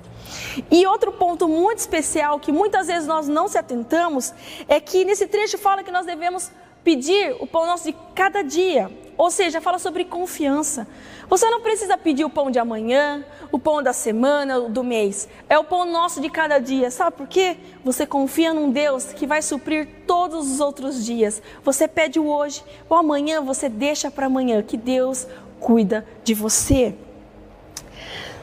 E 0.70 0.86
outro 0.86 1.12
ponto 1.12 1.48
muito 1.48 1.78
especial 1.78 2.38
que 2.38 2.52
muitas 2.52 2.86
vezes 2.86 3.06
nós 3.06 3.28
não 3.28 3.48
se 3.48 3.56
atentamos 3.56 4.32
é 4.68 4.80
que 4.80 5.04
nesse 5.04 5.26
trecho 5.26 5.58
fala 5.58 5.82
que 5.82 5.90
nós 5.90 6.06
devemos 6.06 6.50
pedir 6.82 7.36
o 7.40 7.46
pão 7.46 7.66
nosso 7.66 7.84
de 7.84 7.96
cada 8.14 8.42
dia. 8.42 8.90
Ou 9.16 9.30
seja, 9.30 9.60
fala 9.60 9.78
sobre 9.78 10.04
confiança. 10.04 10.86
Você 11.28 11.48
não 11.50 11.60
precisa 11.60 11.96
pedir 11.98 12.24
o 12.24 12.30
pão 12.30 12.50
de 12.50 12.58
amanhã, 12.58 13.24
o 13.52 13.58
pão 13.58 13.82
da 13.82 13.92
semana, 13.92 14.58
do 14.60 14.82
mês. 14.82 15.28
É 15.48 15.58
o 15.58 15.64
pão 15.64 15.84
nosso 15.84 16.20
de 16.20 16.30
cada 16.30 16.58
dia. 16.58 16.90
Sabe 16.90 17.16
por 17.16 17.28
quê? 17.28 17.58
Você 17.84 18.06
confia 18.06 18.54
num 18.54 18.70
Deus 18.70 19.12
que 19.12 19.26
vai 19.26 19.42
suprir 19.42 19.88
todos 20.06 20.50
os 20.50 20.58
outros 20.58 21.04
dias. 21.04 21.42
Você 21.62 21.86
pede 21.86 22.18
o 22.18 22.26
hoje, 22.26 22.64
o 22.88 22.94
amanhã 22.94 23.42
você 23.42 23.68
deixa 23.68 24.10
para 24.10 24.26
amanhã, 24.26 24.62
que 24.62 24.76
Deus 24.76 25.26
cuida 25.60 26.06
de 26.24 26.32
você. 26.32 26.94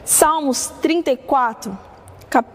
Salmos 0.08 0.72
34, 0.80 1.78
cap, 2.30 2.48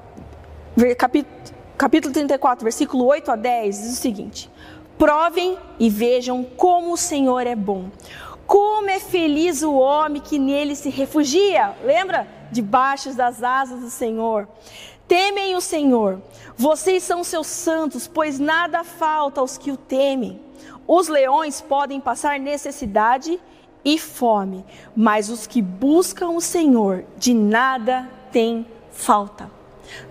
capítulo, 0.97 1.35
capítulo 1.77 2.11
34, 2.11 2.63
versículo 2.63 3.05
8 3.05 3.31
a 3.31 3.35
10, 3.35 3.77
diz 3.79 3.93
o 3.93 4.01
seguinte: 4.01 4.49
Provem 4.97 5.55
e 5.79 5.87
vejam 5.87 6.43
como 6.43 6.93
o 6.93 6.97
Senhor 6.97 7.45
é 7.45 7.55
bom. 7.55 7.91
Como 8.47 8.89
é 8.89 8.99
feliz 8.99 9.61
o 9.61 9.75
homem 9.75 10.19
que 10.19 10.39
nele 10.39 10.75
se 10.75 10.89
refugia. 10.89 11.75
Lembra? 11.83 12.27
Debaixo 12.51 13.13
das 13.13 13.43
asas 13.43 13.81
do 13.81 13.91
Senhor. 13.91 14.47
Temem 15.07 15.55
o 15.55 15.61
Senhor. 15.61 16.23
Vocês 16.57 17.03
são 17.03 17.23
seus 17.23 17.45
santos, 17.45 18.07
pois 18.07 18.39
nada 18.39 18.83
falta 18.83 19.41
aos 19.41 19.59
que 19.59 19.69
o 19.71 19.77
temem. 19.77 20.41
Os 20.87 21.07
leões 21.07 21.61
podem 21.61 22.01
passar 22.01 22.39
necessidade 22.39 23.39
e 23.83 23.97
fome, 23.97 24.65
mas 24.95 25.29
os 25.29 25.45
que 25.45 25.61
buscam 25.61 26.29
o 26.29 26.41
Senhor 26.41 27.03
de 27.17 27.33
nada 27.33 28.09
têm 28.31 28.65
falta. 28.91 29.49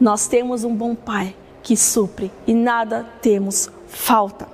Nós 0.00 0.26
temos 0.28 0.64
um 0.64 0.74
bom 0.74 0.94
Pai 0.94 1.34
que 1.62 1.76
supre 1.76 2.30
e 2.46 2.54
nada 2.54 3.06
temos 3.20 3.70
falta. 3.86 4.48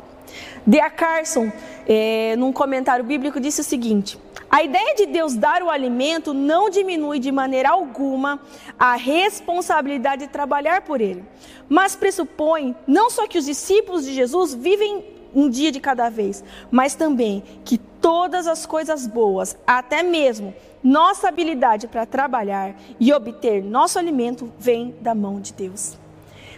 D.A. 0.66 0.90
Carson, 0.90 1.50
é, 1.86 2.36
num 2.36 2.52
comentário 2.52 3.04
bíblico, 3.04 3.40
disse 3.40 3.62
o 3.62 3.64
seguinte: 3.64 4.18
a 4.50 4.62
ideia 4.62 4.94
de 4.94 5.06
Deus 5.06 5.34
dar 5.34 5.62
o 5.62 5.70
alimento 5.70 6.32
não 6.32 6.70
diminui 6.70 7.18
de 7.18 7.30
maneira 7.30 7.70
alguma 7.70 8.40
a 8.78 8.96
responsabilidade 8.96 10.26
de 10.26 10.32
trabalhar 10.32 10.82
por 10.82 11.00
ele, 11.00 11.24
mas 11.68 11.94
pressupõe 11.94 12.74
não 12.86 13.10
só 13.10 13.26
que 13.26 13.38
os 13.38 13.44
discípulos 13.44 14.04
de 14.04 14.14
Jesus 14.14 14.54
vivem 14.54 15.04
um 15.34 15.48
dia 15.48 15.70
de 15.70 15.80
cada 15.80 16.08
vez, 16.08 16.42
mas 16.70 16.94
também 16.94 17.42
que 17.64 17.78
todas 17.78 18.46
as 18.46 18.66
coisas 18.66 19.06
boas, 19.06 19.56
até 19.66 20.02
mesmo 20.02 20.54
nossa 20.82 21.28
habilidade 21.28 21.88
para 21.88 22.06
trabalhar 22.06 22.74
e 23.00 23.12
obter 23.12 23.62
nosso 23.62 23.98
alimento, 23.98 24.52
vem 24.58 24.94
da 25.00 25.14
mão 25.14 25.40
de 25.40 25.52
Deus. 25.52 25.98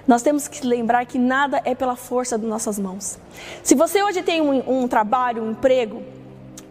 Nós 0.06 0.22
temos 0.22 0.48
que 0.48 0.66
lembrar 0.66 1.06
que 1.06 1.18
nada 1.18 1.60
é 1.64 1.74
pela 1.74 1.96
força 1.96 2.36
das 2.36 2.48
nossas 2.48 2.78
mãos. 2.78 3.18
Se 3.62 3.74
você 3.74 4.02
hoje 4.02 4.22
tem 4.22 4.40
um, 4.40 4.82
um 4.82 4.88
trabalho, 4.88 5.42
um 5.42 5.52
emprego, 5.52 6.02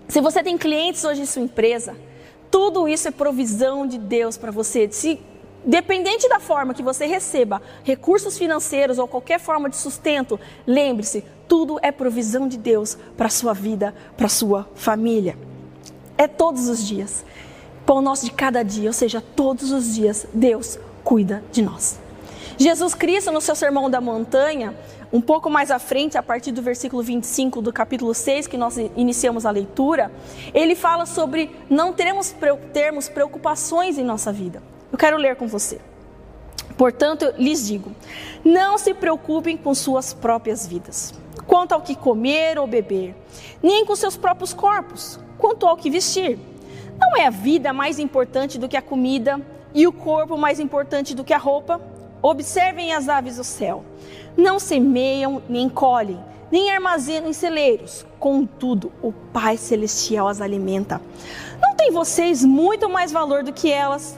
se 0.07 0.19
você 0.19 0.43
tem 0.43 0.57
clientes 0.57 1.03
hoje 1.03 1.21
em 1.21 1.25
sua 1.25 1.41
empresa, 1.41 1.95
tudo 2.49 2.87
isso 2.87 3.07
é 3.07 3.11
provisão 3.11 3.85
de 3.85 3.97
Deus 3.97 4.37
para 4.37 4.51
você. 4.51 4.89
Se, 4.91 5.19
dependente 5.65 6.27
da 6.29 6.39
forma 6.39 6.73
que 6.73 6.83
você 6.83 7.05
receba 7.05 7.61
recursos 7.83 8.37
financeiros 8.37 8.97
ou 8.97 9.07
qualquer 9.07 9.39
forma 9.39 9.69
de 9.69 9.75
sustento, 9.75 10.39
lembre-se, 10.65 11.23
tudo 11.47 11.79
é 11.81 11.91
provisão 11.91 12.47
de 12.47 12.57
Deus 12.57 12.97
para 13.17 13.27
a 13.27 13.31
sua 13.31 13.53
vida, 13.53 13.93
para 14.15 14.27
a 14.27 14.29
sua 14.29 14.67
família. 14.75 15.37
É 16.17 16.27
todos 16.27 16.69
os 16.69 16.85
dias. 16.85 17.25
Pão 17.85 18.01
nosso 18.01 18.25
de 18.25 18.31
cada 18.31 18.63
dia, 18.63 18.89
ou 18.89 18.93
seja, 18.93 19.21
todos 19.21 19.71
os 19.71 19.95
dias, 19.95 20.27
Deus 20.33 20.77
cuida 21.03 21.43
de 21.51 21.61
nós. 21.61 21.99
Jesus 22.57 22.93
Cristo, 22.93 23.31
no 23.31 23.41
seu 23.41 23.55
sermão 23.55 23.89
da 23.89 24.01
montanha, 24.01 24.75
um 25.11 25.21
pouco 25.21 25.49
mais 25.49 25.71
à 25.71 25.79
frente, 25.79 26.17
a 26.17 26.23
partir 26.23 26.51
do 26.51 26.61
versículo 26.61 27.01
25 27.01 27.61
do 27.61 27.73
capítulo 27.73 28.13
6, 28.13 28.47
que 28.47 28.57
nós 28.57 28.77
iniciamos 28.95 29.45
a 29.45 29.49
leitura, 29.49 30.11
ele 30.53 30.75
fala 30.75 31.05
sobre 31.05 31.49
não 31.69 31.93
termos, 31.93 32.35
termos 32.73 33.09
preocupações 33.09 33.97
em 33.97 34.03
nossa 34.03 34.31
vida. 34.31 34.61
Eu 34.91 34.97
quero 34.97 35.17
ler 35.17 35.35
com 35.35 35.47
você. 35.47 35.79
Portanto, 36.77 37.33
lhes 37.37 37.67
digo: 37.67 37.91
não 38.43 38.77
se 38.77 38.93
preocupem 38.93 39.57
com 39.57 39.73
suas 39.75 40.13
próprias 40.13 40.65
vidas, 40.65 41.13
quanto 41.45 41.73
ao 41.73 41.81
que 41.81 41.95
comer 41.95 42.57
ou 42.57 42.65
beber, 42.65 43.15
nem 43.61 43.85
com 43.85 43.95
seus 43.95 44.15
próprios 44.15 44.53
corpos, 44.53 45.19
quanto 45.37 45.67
ao 45.67 45.77
que 45.77 45.89
vestir. 45.89 46.39
Não 46.97 47.17
é 47.17 47.27
a 47.27 47.29
vida 47.29 47.71
mais 47.71 47.99
importante 47.99 48.57
do 48.57 48.67
que 48.67 48.77
a 48.77 48.81
comida 48.81 49.39
e 49.73 49.87
o 49.87 49.93
corpo 49.93 50.37
mais 50.37 50.59
importante 50.59 51.15
do 51.15 51.23
que 51.23 51.33
a 51.33 51.37
roupa? 51.37 51.81
Observem 52.21 52.93
as 52.93 53.07
aves 53.07 53.37
do 53.37 53.43
céu. 53.43 53.85
Não 54.35 54.59
semeiam 54.59 55.41
nem 55.47 55.69
colhem, 55.69 56.19
nem 56.51 56.69
armazenam 56.71 57.29
em 57.29 57.33
celeiros. 57.33 58.05
Contudo, 58.19 58.91
o 59.01 59.11
Pai 59.11 59.55
Celestial 59.55 60.27
as 60.27 60.41
alimenta. 60.41 61.01
Não 61.61 61.75
tem 61.75 61.91
vocês 61.91 62.43
muito 62.43 62.89
mais 62.89 63.11
valor 63.11 63.43
do 63.43 63.53
que 63.53 63.71
elas? 63.71 64.17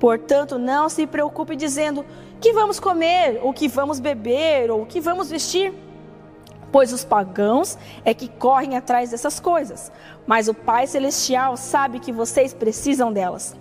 Portanto, 0.00 0.58
não 0.58 0.88
se 0.88 1.06
preocupe 1.06 1.54
dizendo 1.54 2.04
que 2.40 2.54
vamos 2.54 2.80
comer, 2.80 3.38
ou 3.42 3.52
que 3.52 3.68
vamos 3.68 4.00
beber, 4.00 4.70
ou 4.70 4.86
que 4.86 4.98
vamos 4.98 5.30
vestir. 5.30 5.72
Pois 6.72 6.92
os 6.92 7.04
pagãos 7.04 7.76
é 8.04 8.14
que 8.14 8.26
correm 8.26 8.76
atrás 8.76 9.10
dessas 9.10 9.38
coisas, 9.38 9.92
mas 10.26 10.48
o 10.48 10.54
Pai 10.54 10.86
Celestial 10.86 11.56
sabe 11.56 11.98
que 11.98 12.12
vocês 12.12 12.54
precisam 12.54 13.12
delas. 13.12 13.54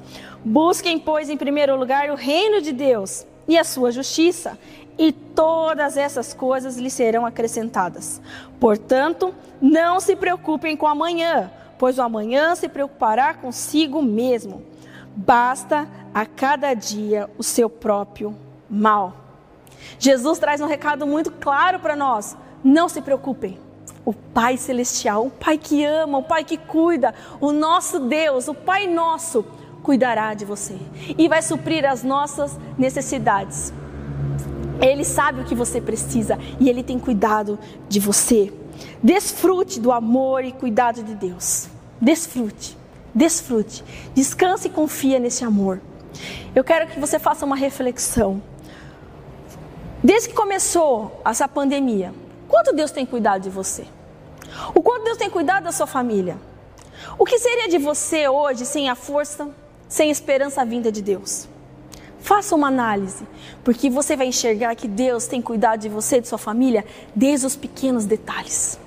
Busquem, 0.46 0.98
pois, 0.98 1.30
em 1.30 1.36
primeiro 1.36 1.76
lugar 1.76 2.10
o 2.10 2.16
reino 2.16 2.62
de 2.62 2.72
Deus 2.72 3.26
e 3.48 3.58
a 3.58 3.64
sua 3.64 3.92
justiça, 3.92 4.58
e 4.98 5.12
todas 5.12 5.98
essas 5.98 6.34
coisas 6.34 6.78
lhe 6.78 6.90
serão 6.90 7.26
acrescentadas. 7.26 8.22
Portanto, 8.60 9.34
não 9.60 10.00
se 10.00 10.16
preocupem 10.16 10.78
com 10.78 10.86
amanhã, 10.86 11.52
pois 11.78 11.98
o 11.98 12.02
amanhã 12.02 12.54
se 12.56 12.70
preocupará 12.70 13.34
consigo 13.34 14.02
mesmo. 14.02 14.62
Basta 15.16 15.88
a 16.14 16.26
cada 16.26 16.74
dia 16.74 17.30
o 17.38 17.44
seu 17.44 17.70
próprio 17.70 18.36
mal. 18.70 19.16
Jesus 19.98 20.40
traz 20.40 20.62
um 20.62 20.68
recado 20.68 21.06
muito 21.08 21.32
claro 21.32 21.80
para 21.80 21.96
nós: 21.96 22.36
não 22.64 22.90
se 22.90 23.02
preocupem. 23.02 23.58
O 24.06 24.14
Pai 24.14 24.58
Celestial, 24.58 25.28
o 25.28 25.30
Pai 25.30 25.58
que 25.58 25.84
ama, 25.84 26.18
o 26.18 26.24
Pai 26.24 26.44
que 26.44 26.58
cuida, 26.58 27.14
o 27.40 27.52
nosso 27.52 28.00
Deus, 28.00 28.48
o 28.48 28.54
Pai 28.54 28.88
nosso, 28.88 29.46
cuidará 29.84 30.34
de 30.34 30.46
você 30.46 30.78
e 31.18 31.28
vai 31.28 31.42
suprir 31.42 31.86
as 31.86 32.04
nossas 32.04 32.58
necessidades. 32.78 33.74
Ele 34.82 35.04
sabe 35.04 35.42
o 35.42 35.44
que 35.44 35.54
você 35.54 35.82
precisa 35.82 36.40
e 36.60 36.70
ele 36.70 36.82
tem 36.82 36.98
cuidado 36.98 37.60
de 37.88 38.00
você. 38.00 38.54
Desfrute 39.04 39.80
do 39.80 39.92
amor 39.92 40.44
e 40.46 40.54
cuidado 40.54 41.04
de 41.04 41.14
Deus. 41.14 41.68
Desfrute, 42.00 42.78
desfrute. 43.14 43.84
Descanse 44.16 44.68
e 44.68 44.72
confia 44.72 45.20
nesse 45.20 45.44
amor. 45.44 45.82
Eu 46.56 46.64
quero 46.64 46.88
que 46.88 47.00
você 47.00 47.20
faça 47.20 47.46
uma 47.46 47.56
reflexão. 47.56 48.42
Desde 50.04 50.30
que 50.30 50.36
começou 50.36 51.22
essa 51.26 51.48
pandemia, 51.48 52.14
quanto 52.48 52.74
Deus 52.74 52.92
tem 52.92 53.06
cuidado 53.06 53.44
de 53.44 53.50
você? 53.50 53.86
O 54.74 54.82
quanto 54.82 55.04
Deus 55.04 55.18
tem 55.18 55.30
cuidado 55.30 55.64
da 55.64 55.72
sua 55.72 55.88
família? 55.88 56.38
O 57.18 57.26
que 57.26 57.38
seria 57.38 57.68
de 57.68 57.78
você 57.78 58.28
hoje 58.28 58.66
sem 58.66 58.90
a 58.90 58.96
força, 58.96 59.50
sem 59.88 60.10
a 60.10 60.12
esperança 60.12 60.64
vinda 60.66 60.92
de 60.92 61.02
Deus? 61.02 61.48
Faça 62.20 62.56
uma 62.56 62.68
análise, 62.68 63.26
porque 63.64 63.90
você 63.90 64.16
vai 64.16 64.28
enxergar 64.28 64.76
que 64.76 64.88
Deus 64.88 65.28
tem 65.28 65.42
cuidado 65.42 65.80
de 65.80 65.90
você 65.90 66.18
e 66.18 66.22
de 66.22 66.28
sua 66.28 66.38
família 66.38 66.86
desde 67.16 67.46
os 67.46 67.56
pequenos 67.56 68.06
detalhes. 68.06 68.80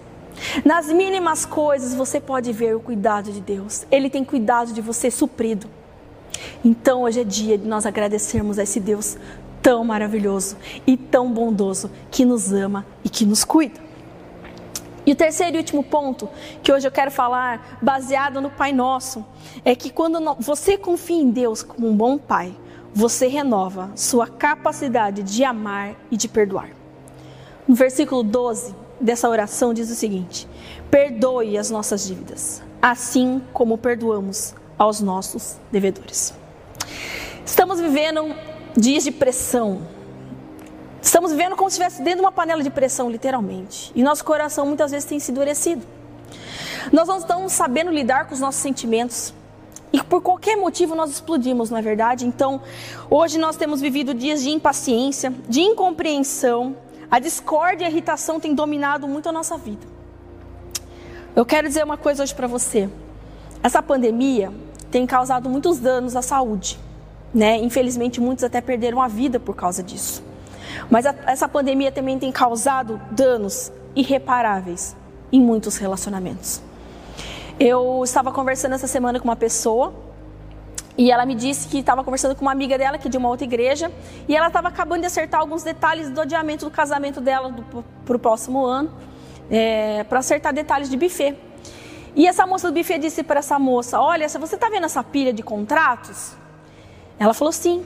Nas 0.65 0.87
mínimas 0.89 1.47
coisas 1.47 1.95
você 1.95 2.21
pode 2.21 2.53
ver 2.53 2.77
o 2.77 2.81
cuidado 2.81 3.33
de 3.33 3.41
Deus. 3.41 3.87
Ele 3.91 4.11
tem 4.11 4.25
cuidado 4.25 4.73
de 4.73 4.81
você 4.81 5.11
suprido. 5.11 5.69
Então 6.65 7.03
hoje 7.03 7.21
é 7.21 7.25
dia 7.25 7.59
de 7.59 7.67
nós 7.67 7.87
agradecermos 7.87 8.59
a 8.59 8.63
esse 8.63 8.81
Deus 8.81 9.17
tão 9.63 9.85
maravilhoso 9.85 10.57
e 10.87 10.97
tão 10.97 11.33
bondoso 11.33 11.91
que 12.11 12.25
nos 12.25 12.53
ama 12.53 12.85
e 13.05 13.09
que 13.09 13.25
nos 13.25 13.45
cuida. 13.45 13.81
E 15.05 15.13
o 15.13 15.17
terceiro 15.17 15.57
e 15.57 15.59
último 15.59 15.83
ponto 15.83 16.29
que 16.63 16.73
hoje 16.73 16.87
eu 16.87 16.93
quero 16.93 17.11
falar, 17.11 17.79
baseado 17.83 18.41
no 18.41 18.51
Pai 18.51 18.73
Nosso, 18.73 19.25
é 19.65 19.75
que 19.75 19.91
quando 19.91 20.37
você 20.39 20.77
confia 20.79 21.21
em 21.21 21.31
Deus 21.31 21.63
como 21.63 21.89
um 21.89 21.97
bom 21.97 22.17
Pai, 22.17 22.55
você 22.95 23.27
renova 23.27 23.91
sua 23.97 24.29
capacidade 24.29 25.23
de 25.23 25.43
amar 25.45 25.97
e 26.11 26.17
de 26.17 26.29
perdoar. 26.29 26.71
No 27.67 27.75
versículo 27.75 28.23
12 28.23 28.75
dessa 29.01 29.29
oração 29.29 29.75
diz 29.75 29.91
o 29.91 29.95
seguinte: 29.95 30.47
Perdoe 30.91 31.59
as 31.59 31.71
nossas 31.71 32.07
dívidas, 32.07 32.63
assim 32.81 33.43
como 33.53 33.79
perdoamos 33.79 34.55
aos 34.83 35.01
nossos 35.01 35.59
devedores. 35.71 36.35
Estamos 37.47 37.81
vivendo 37.81 38.35
dias 38.77 39.05
de 39.05 39.13
pressão. 39.13 39.87
Estamos 41.01 41.31
vivendo 41.31 41.55
como 41.55 41.71
se 41.71 41.75
estivesse 41.81 42.03
dentro 42.03 42.19
de 42.19 42.25
uma 42.25 42.33
panela 42.33 42.65
de 42.65 42.71
pressão, 42.71 43.09
literalmente. 43.09 43.93
E 43.95 44.03
nosso 44.03 44.25
coração 44.25 44.67
muitas 44.67 44.91
vezes 44.91 45.09
tem 45.09 45.21
se 45.21 45.31
endurecido. 45.31 45.87
Nós 46.93 47.07
não 47.07 47.19
estamos 47.19 47.53
sabendo 47.53 47.93
lidar 47.93 48.27
com 48.27 48.35
os 48.35 48.41
nossos 48.41 48.61
sentimentos. 48.61 49.33
E 49.93 50.03
por 50.03 50.21
qualquer 50.21 50.57
motivo 50.57 50.97
nós 50.97 51.13
explodimos, 51.13 51.71
não 51.71 51.79
é 51.79 51.83
verdade? 51.83 52.27
Então, 52.27 52.61
hoje 53.09 53.39
nós 53.39 53.57
temos 53.57 53.81
vivido 53.81 54.13
dias 54.13 54.43
de 54.43 54.51
impaciência, 54.51 55.33
de 55.49 55.61
incompreensão. 55.61 56.77
A 57.09 57.21
discórdia 57.21 57.85
e 57.85 57.87
a 57.87 57.91
irritação 57.91 58.41
têm 58.41 58.53
dominado 58.53 59.07
muito 59.07 59.29
a 59.29 59.33
nossa 59.33 59.57
vida. 59.57 59.87
Eu 61.37 61.47
quero 61.47 61.69
dizer 61.69 61.85
uma 61.85 61.97
coisa 61.97 62.25
hoje 62.25 62.35
para 62.35 62.49
você. 62.49 62.91
Essa 63.63 63.81
pandemia 63.81 64.53
tem 64.93 65.07
causado 65.07 65.49
muitos 65.49 65.79
danos 65.79 66.15
à 66.15 66.23
saúde. 66.23 66.79
Né? 67.35 67.57
Infelizmente, 67.57 68.21
muitos 68.21 68.45
até 68.45 68.61
perderam 68.61 69.01
a 69.01 69.09
vida 69.09 69.41
por 69.41 69.57
causa 69.57 69.83
disso. 69.83 70.23
Mas 70.91 71.07
a, 71.07 71.15
essa 71.27 71.49
pandemia 71.49 71.91
também 71.91 72.19
tem 72.19 72.31
causado 72.31 73.01
danos 73.11 73.73
irreparáveis 73.97 74.95
em 75.33 75.41
muitos 75.41 75.79
relacionamentos. 75.79 76.61
Eu 77.59 78.03
estava 78.05 78.31
conversando 78.31 78.75
essa 78.75 78.87
semana 78.87 79.19
com 79.19 79.25
uma 79.25 79.37
pessoa 79.37 79.95
e 80.97 81.11
ela 81.11 81.25
me 81.25 81.35
disse 81.35 81.69
que 81.69 81.79
estava 81.79 82.05
conversando 82.05 82.35
com 82.35 82.43
uma 82.43 82.53
amiga 82.53 82.77
dela, 82.77 82.99
que 82.99 83.09
é 83.09 83.11
de 83.11 83.17
uma 83.17 83.31
outra 83.31 83.47
igreja, 83.47 83.91
e 84.29 84.37
ela 84.37 84.49
estava 84.49 84.69
acabando 84.69 85.01
de 85.01 85.07
acertar 85.07 85.41
alguns 85.41 85.63
detalhes 85.63 86.11
do 86.11 86.21
adiamento 86.21 86.67
do 86.67 86.71
casamento 86.71 87.19
dela 87.19 87.51
para 88.05 88.17
o 88.17 88.19
próximo 88.19 88.63
ano, 88.67 88.91
é, 89.51 90.05
para 90.05 90.19
acertar 90.19 90.53
detalhes 90.53 90.91
de 90.91 90.99
buffet. 90.99 91.35
E 92.15 92.27
essa 92.27 92.47
moça 92.47 92.71
do 92.71 92.79
buffet 92.79 92.99
disse 92.99 93.23
para 93.23 93.41
essa 93.41 93.59
moça: 93.59 94.01
Olha, 94.01 94.29
você 94.29 94.55
está 94.55 94.69
vendo 94.69 94.85
essa 94.85 95.03
pilha 95.03 95.33
de 95.33 95.43
contratos? 95.43 96.33
Ela 97.19 97.35
falou: 97.35 97.53
Sim. 97.53 97.85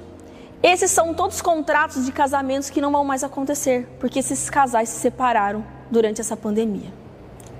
Esses 0.63 0.91
são 0.91 1.13
todos 1.13 1.43
contratos 1.43 2.07
de 2.07 2.13
casamentos 2.13 2.71
que 2.71 2.81
não 2.81 2.91
vão 2.91 3.05
mais 3.05 3.23
acontecer, 3.23 3.87
porque 4.01 4.19
esses 4.19 4.49
casais 4.49 4.89
se 4.89 4.99
separaram 5.01 5.65
durante 5.91 6.21
essa 6.21 6.37
pandemia. 6.37 6.93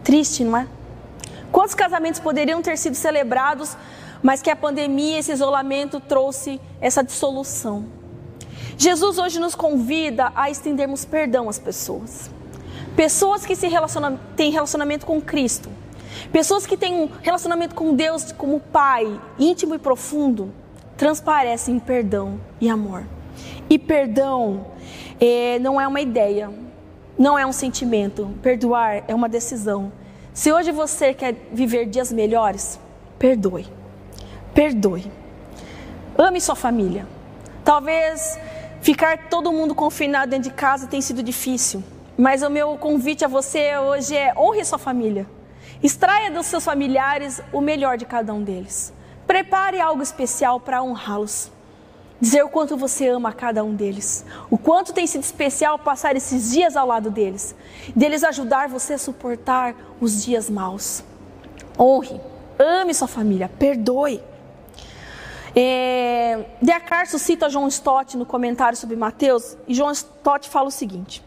Triste, 0.03 0.43
não 0.43 0.57
é? 0.57 0.67
Quantos 1.53 1.75
casamentos 1.75 2.19
poderiam 2.19 2.63
ter 2.63 2.77
sido 2.79 2.95
celebrados, 2.95 3.77
mas 4.23 4.41
que 4.41 4.51
a 4.51 4.57
pandemia, 4.57 5.19
esse 5.19 5.31
isolamento 5.31 6.01
trouxe 6.01 6.61
essa 6.81 7.05
dissolução? 7.05 7.85
Jesus 8.79 9.19
hoje 9.19 9.39
nos 9.39 9.55
convida 9.55 10.33
a 10.35 10.51
estendermos 10.51 11.05
perdão 11.05 11.49
às 11.49 11.59
pessoas. 11.59 12.31
Pessoas 12.97 13.45
que 13.45 13.55
se 13.55 13.69
têm 14.37 14.51
relacionamento 14.51 15.07
com 15.07 15.21
Cristo. 15.21 15.71
Pessoas 16.33 16.67
que 16.67 16.77
têm 16.77 16.95
um 16.95 17.11
relacionamento 17.23 17.75
com 17.75 17.95
Deus 17.95 18.33
como 18.33 18.61
Pai, 18.61 19.21
íntimo 19.39 19.75
e 19.75 19.79
profundo, 19.79 20.53
transparecem 20.97 21.77
em 21.77 21.79
perdão 21.79 22.41
e 22.61 22.69
amor. 22.69 23.05
E 23.69 23.79
perdão 23.79 24.67
é, 25.21 25.59
não 25.59 25.81
é 25.81 25.87
uma 25.87 26.01
ideia, 26.01 26.51
não 27.19 27.39
é 27.39 27.47
um 27.47 27.53
sentimento. 27.53 28.31
Perdoar 28.43 29.05
é 29.07 29.15
uma 29.15 29.29
decisão. 29.29 29.93
Se 30.33 30.53
hoje 30.53 30.71
você 30.73 31.15
quer 31.15 31.35
viver 31.53 31.87
dias 31.87 32.13
melhores, 32.13 32.79
perdoe. 33.19 33.67
Perdoe. 34.55 35.11
Ame 36.17 36.41
sua 36.41 36.57
família. 36.57 37.07
Talvez 37.65 38.39
ficar 38.81 39.29
todo 39.29 39.53
mundo 39.53 39.75
confinado 39.75 40.31
dentro 40.31 40.51
de 40.51 40.55
casa 40.55 40.87
tenha 40.87 41.03
sido 41.03 41.23
difícil, 41.23 41.83
mas 42.17 42.43
o 42.43 42.51
meu 42.51 42.77
convite 42.79 43.25
a 43.25 43.29
você 43.29 43.77
hoje 43.77 44.17
é 44.17 44.33
honre 44.37 44.65
sua 44.65 44.79
família. 44.79 45.27
Extraia 45.83 46.31
dos 46.31 46.47
seus 46.47 46.65
familiares 46.65 47.41
o 47.53 47.61
melhor 47.61 47.97
de 47.97 48.05
cada 48.05 48.33
um 48.33 48.43
deles. 48.43 48.93
Prepare 49.27 49.81
algo 49.81 50.03
especial 50.03 50.61
para 50.61 50.83
honrá-los. 50.83 51.51
Dizer 52.19 52.43
o 52.43 52.49
quanto 52.49 52.77
você 52.77 53.09
ama 53.09 53.33
cada 53.33 53.63
um 53.63 53.75
deles. 53.75 54.25
O 54.51 54.57
quanto 54.57 54.93
tem 54.93 55.07
sido 55.07 55.23
especial 55.23 55.79
passar 55.79 56.17
esses 56.17 56.53
dias 56.53 56.77
ao 56.77 56.87
lado 56.87 57.11
deles. 57.11 57.55
Deles 57.95 58.25
ajudar 58.25 58.69
você 58.69 58.95
a 58.95 58.99
suportar 58.99 59.75
os 60.01 60.25
dias 60.25 60.49
maus. 60.49 61.05
Honre, 61.79 62.19
ame 62.59 62.95
sua 62.95 63.09
família, 63.09 63.51
perdoe. 63.59 64.23
É, 65.55 66.45
Carso 66.87 67.19
cita 67.19 67.51
João 67.51 67.67
Stott 67.69 68.17
no 68.17 68.25
comentário 68.25 68.79
sobre 68.79 68.95
Mateus, 68.95 69.57
e 69.67 69.75
João 69.75 69.91
Stott 69.91 70.49
fala 70.49 70.69
o 70.69 70.71
seguinte: 70.71 71.23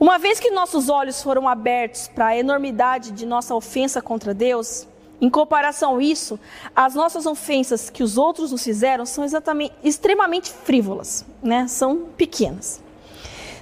Uma 0.00 0.18
vez 0.18 0.40
que 0.40 0.50
nossos 0.50 0.88
olhos 0.88 1.22
foram 1.22 1.46
abertos 1.46 2.08
para 2.08 2.28
a 2.28 2.36
enormidade 2.36 3.10
de 3.10 3.26
nossa 3.26 3.54
ofensa 3.54 4.00
contra 4.00 4.32
Deus, 4.32 4.88
em 5.20 5.28
comparação 5.28 5.98
a 5.98 6.02
isso, 6.02 6.40
as 6.74 6.94
nossas 6.94 7.26
ofensas 7.26 7.90
que 7.90 8.02
os 8.02 8.16
outros 8.16 8.50
nos 8.50 8.64
fizeram 8.64 9.04
são 9.04 9.22
exatamente, 9.22 9.74
extremamente 9.84 10.50
frívolas, 10.50 11.22
né? 11.42 11.68
são 11.68 12.06
pequenas. 12.16 12.82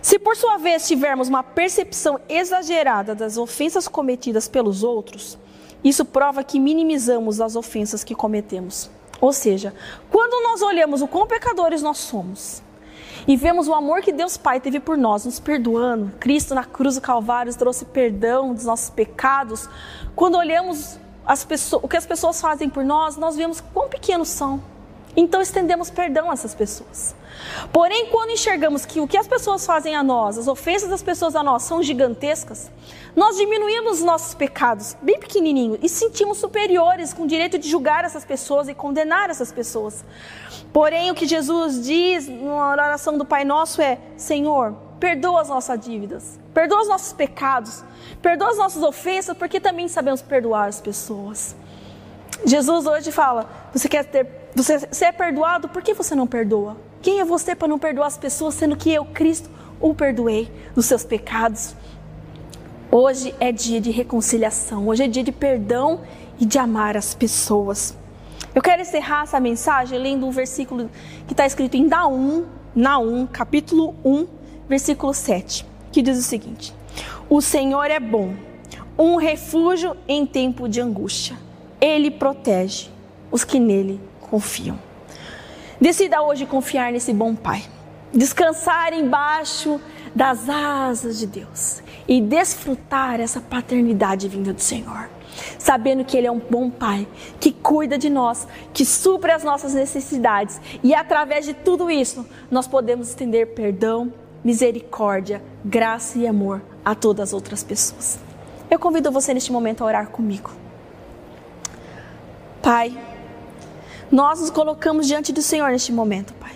Se 0.01 0.17
por 0.17 0.37
sua 0.37 0.59
vez 0.59 0.87
tivermos 0.87 1.27
uma 1.27 1.43
percepção 1.43 2.21
exagerada 2.29 3.17
das 3.17 3.37
ofensas 3.37 3.89
cometidas 3.89 4.47
pelos 4.47 4.85
outros, 4.85 5.37
isso 5.83 6.05
prova 6.05 6.45
que 6.45 6.61
minimizamos 6.61 7.41
as 7.41 7.57
ofensas 7.57 8.05
que 8.05 8.15
cometemos. 8.15 8.89
Ou 9.21 9.33
seja, 9.33 9.75
quando 10.09 10.41
nós 10.45 10.63
olhamos 10.63 11.03
o 11.03 11.09
quão 11.09 11.27
pecadores 11.27 11.83
nós 11.83 11.99
somos 11.99 12.63
e 13.29 13.37
vemos 13.37 13.69
o 13.69 13.75
amor 13.75 14.01
que 14.01 14.11
Deus 14.11 14.39
Pai 14.39 14.59
teve 14.59 14.81
por 14.81 14.97
nós, 14.97 15.27
nos 15.27 15.39
perdoando, 15.39 16.11
Cristo 16.19 16.55
na 16.55 16.65
cruz 16.65 16.95
do 16.95 17.03
Calvário 17.03 17.55
trouxe 17.55 17.85
perdão 17.85 18.55
dos 18.55 18.65
nossos 18.65 18.89
pecados, 18.89 19.69
quando 20.17 20.37
olhamos 20.37 20.99
pessoas, 21.47 21.85
o 21.85 21.87
que 21.87 21.99
as 21.99 22.07
pessoas 22.07 22.41
fazem 22.41 22.71
por 22.71 22.83
nós, 22.83 23.19
nós 23.19 23.37
vemos 23.37 23.61
quão 23.61 23.87
pequenos 23.87 24.29
são. 24.29 24.63
Então 25.21 25.43
estendemos 25.43 25.91
perdão 25.91 26.31
a 26.31 26.33
essas 26.33 26.55
pessoas. 26.55 27.13
Porém, 27.73 28.07
quando 28.07 28.31
enxergamos 28.31 28.87
que 28.87 29.01
o 29.01 29.09
que 29.09 29.17
as 29.17 29.27
pessoas 29.27 29.67
fazem 29.67 29.97
a 29.97 30.01
nós, 30.01 30.39
as 30.39 30.47
ofensas 30.47 30.89
das 30.89 31.03
pessoas 31.03 31.35
a 31.35 31.43
nós 31.43 31.65
são 31.65 31.83
gigantescas, 31.83 32.71
nós 33.17 33.37
diminuímos 33.37 33.99
os 33.99 34.05
nossos 34.05 34.33
pecados 34.33 34.97
bem 35.03 35.19
pequenininho 35.19 35.77
e 35.83 35.89
sentimos 35.89 36.39
superiores 36.39 37.13
com 37.13 37.25
o 37.25 37.27
direito 37.27 37.59
de 37.59 37.69
julgar 37.69 38.05
essas 38.05 38.25
pessoas 38.25 38.69
e 38.69 38.75
condenar 38.75 39.29
essas 39.29 39.51
pessoas. 39.51 40.05
Porém, 40.73 41.11
o 41.11 41.17
que 41.17 41.27
Jesus 41.27 41.85
diz 41.85 42.29
na 42.29 42.71
oração 42.71 43.19
do 43.19 43.25
Pai 43.25 43.45
Nosso 43.45 43.83
é: 43.83 43.99
Senhor, 44.17 44.73
perdoa 45.01 45.41
as 45.41 45.49
nossas 45.49 45.81
dívidas, 45.81 46.39
perdoa 46.55 46.83
os 46.83 46.89
nossos 46.89 47.13
pecados, 47.13 47.83
perdoa 48.23 48.51
as 48.51 48.57
nossas 48.57 48.85
ofensas, 48.85 49.37
porque 49.37 49.59
também 49.59 49.89
sabemos 49.89 50.23
perdoar 50.23 50.69
as 50.69 50.81
pessoas. 50.81 51.57
Jesus 52.45 52.87
hoje 52.87 53.11
fala: 53.11 53.51
você 53.73 53.89
quer 53.89 54.05
ter, 54.05 54.38
você, 54.55 54.79
você 54.79 55.05
é 55.07 55.13
perdoado, 55.13 55.69
por 55.69 55.83
que 55.83 55.95
você 55.95 56.15
não 56.15 56.27
perdoa? 56.27 56.77
Quem 57.01 57.21
é 57.21 57.25
você 57.25 57.55
para 57.55 57.69
não 57.69 57.79
perdoar 57.79 58.07
as 58.07 58.19
pessoas, 58.19 58.55
sendo 58.55 58.77
que 58.77 58.93
eu, 58.93 59.05
Cristo, 59.05 59.49
o 59.81 59.95
perdoei 59.95 60.51
dos 60.75 60.87
seus 60.87 61.05
pecados? 61.05 61.75
Hoje 62.91 63.35
é 63.39 63.53
dia 63.53 63.81
de 63.81 63.91
reconciliação, 63.91 64.89
hoje 64.89 65.05
é 65.05 65.09
dia 65.09 65.23
de 65.23 65.31
perdão 65.31 66.01
e 66.41 66.47
de 66.47 66.59
amar 66.59 66.97
as 66.97 67.15
pessoas. 67.15 67.95
Eu 68.55 68.63
quero 68.63 68.83
encerrar 68.83 69.25
essa 69.25 69.39
mensagem 69.39 69.99
lendo 69.99 70.27
um 70.27 70.31
versículo 70.31 70.91
que 71.27 71.35
está 71.35 71.47
escrito 71.47 71.77
em 71.77 71.87
Naum, 71.87 72.47
Naum, 72.75 73.27
capítulo 73.27 73.95
1, 74.05 74.27
versículo 74.69 75.13
7, 75.13 75.67
que 75.93 76.01
diz 76.01 76.19
o 76.19 76.23
seguinte: 76.23 76.75
O 77.29 77.41
Senhor 77.41 77.91
é 77.91 78.01
bom, 78.01 78.35
um 78.99 79.17
refúgio 79.17 79.97
em 80.09 80.25
tempo 80.27 80.69
de 80.69 80.81
angústia. 80.81 81.37
Ele 81.81 82.11
protege 82.11 82.89
os 83.31 83.45
que 83.45 83.61
nele 83.61 84.01
confiam. 84.31 84.79
Decida 85.81 86.23
hoje 86.23 86.47
confiar 86.47 86.93
nesse 86.93 87.13
bom 87.13 87.35
Pai, 87.35 87.65
descansar 88.13 88.93
embaixo 88.93 89.81
das 90.15 90.49
asas 90.49 91.19
de 91.19 91.27
Deus 91.27 91.83
e 92.07 92.21
desfrutar 92.21 93.21
essa 93.21 93.41
paternidade 93.41 94.29
vinda 94.29 94.53
do 94.53 94.61
Senhor. 94.61 95.09
sabendo 95.57 96.05
que 96.05 96.17
Ele 96.17 96.27
é 96.27 96.33
um 96.33 96.41
bom 96.41 96.69
Pai, 96.69 97.07
que 97.39 97.53
cuida 97.53 97.97
de 97.97 98.11
nós, 98.11 98.49
que 98.73 98.85
supre 98.85 99.31
as 99.31 99.45
nossas 99.45 99.73
necessidades 99.73 100.61
e 100.83 100.95
através 100.95 101.45
de 101.45 101.55
tudo 101.55 101.89
isso 101.89 102.27
nós 102.51 102.67
podemos 102.67 103.11
estender 103.11 103.55
perdão, 103.55 104.13
misericórdia, 104.43 105.43
graça 105.65 106.19
e 106.19 106.27
amor 106.27 106.63
a 106.85 106.95
todas 106.95 107.29
as 107.29 107.33
outras 107.33 107.63
pessoas. 107.63 108.19
Eu 108.71 108.79
convido 108.79 109.11
você 109.11 109.33
neste 109.33 109.53
momento 109.53 109.83
a 109.83 109.87
orar 109.87 110.09
comigo. 110.09 110.51
Pai, 112.63 112.97
nós 114.11 114.41
nos 114.41 114.51
colocamos 114.51 115.07
diante 115.07 115.33
do 115.33 115.43
Senhor 115.43 115.71
neste 115.71 115.93
momento, 115.93 116.35
Pai. 116.35 116.53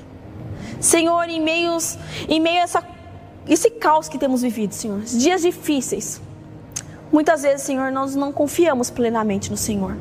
Senhor, 0.80 1.28
em, 1.28 1.40
meios, 1.40 1.96
em 2.28 2.40
meio 2.40 2.60
a 2.60 2.62
essa, 2.62 2.82
esse 3.48 3.70
caos 3.70 4.08
que 4.08 4.18
temos 4.18 4.42
vivido, 4.42 4.74
Senhor, 4.74 5.00
dias 5.00 5.42
difíceis, 5.42 6.20
muitas 7.12 7.42
vezes, 7.42 7.62
Senhor, 7.62 7.92
nós 7.92 8.16
não 8.16 8.32
confiamos 8.32 8.90
plenamente 8.90 9.50
no 9.50 9.56
Senhor. 9.56 9.96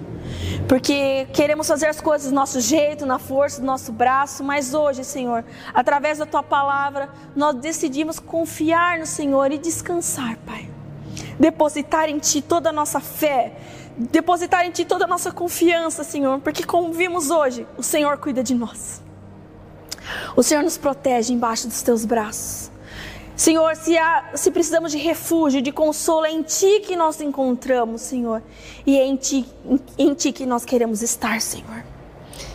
Porque 0.68 1.28
queremos 1.34 1.68
fazer 1.68 1.88
as 1.88 2.00
coisas 2.00 2.30
do 2.30 2.36
nosso 2.36 2.60
jeito, 2.62 3.06
na 3.06 3.20
força 3.20 3.60
do 3.60 3.68
nosso 3.68 3.92
braço, 3.92 4.44
mas 4.44 4.74
hoje, 4.74 5.04
Senhor, 5.04 5.44
através 5.74 6.18
da 6.18 6.26
tua 6.26 6.42
palavra, 6.42 7.10
nós 7.36 7.56
decidimos 7.56 8.20
confiar 8.20 8.98
no 9.00 9.06
Senhor 9.06 9.52
e 9.52 9.58
descansar, 9.58 10.38
Pai. 10.46 10.70
Depositar 11.40 12.08
em 12.08 12.20
ti 12.20 12.42
toda 12.42 12.70
a 12.70 12.74
nossa 12.74 13.00
fé, 13.00 13.54
depositar 14.10 14.66
em 14.66 14.72
ti 14.72 14.86
toda 14.86 15.06
a 15.06 15.08
nossa 15.08 15.32
confiança, 15.32 16.04
Senhor, 16.04 16.40
porque 16.40 16.64
como 16.64 16.92
vimos 16.94 17.30
hoje, 17.30 17.68
o 17.78 17.84
Senhor 17.84 18.18
cuida 18.18 18.44
de 18.44 18.54
nós. 18.54 19.02
O 20.36 20.44
Senhor 20.44 20.64
nos 20.64 20.78
protege 20.78 21.34
embaixo 21.34 21.68
dos 21.68 21.82
teus 21.82 22.06
braços. 22.06 22.72
Senhor, 23.36 23.76
se, 23.76 23.98
há, 23.98 24.32
se 24.36 24.52
precisamos 24.52 24.92
de 24.92 24.98
refúgio, 24.98 25.62
de 25.62 25.72
consolo, 25.72 26.26
é 26.26 26.32
em 26.32 26.44
Ti 26.44 26.82
que 26.82 26.96
nós 26.96 27.20
encontramos, 27.22 28.02
Senhor. 28.02 28.44
E 28.86 28.98
é 29.00 29.06
em 29.06 29.16
Ti, 29.16 29.46
em, 29.66 29.80
em 29.98 30.14
Ti 30.14 30.32
que 30.32 30.46
nós 30.46 30.64
queremos 30.64 31.02
estar, 31.02 31.42
Senhor. 31.42 31.84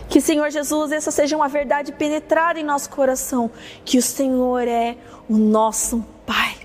Que, 0.08 0.20
Senhor 0.20 0.48
Jesus, 0.50 0.92
essa 0.92 1.10
seja 1.10 1.36
uma 1.36 1.48
verdade 1.48 1.92
penetrada 1.92 2.60
em 2.60 2.62
nosso 2.62 2.88
coração. 2.90 3.50
Que 3.84 3.98
o 3.98 4.02
Senhor 4.02 4.68
é 4.68 4.96
o 5.28 5.36
nosso 5.36 6.04
Pai. 6.24 6.55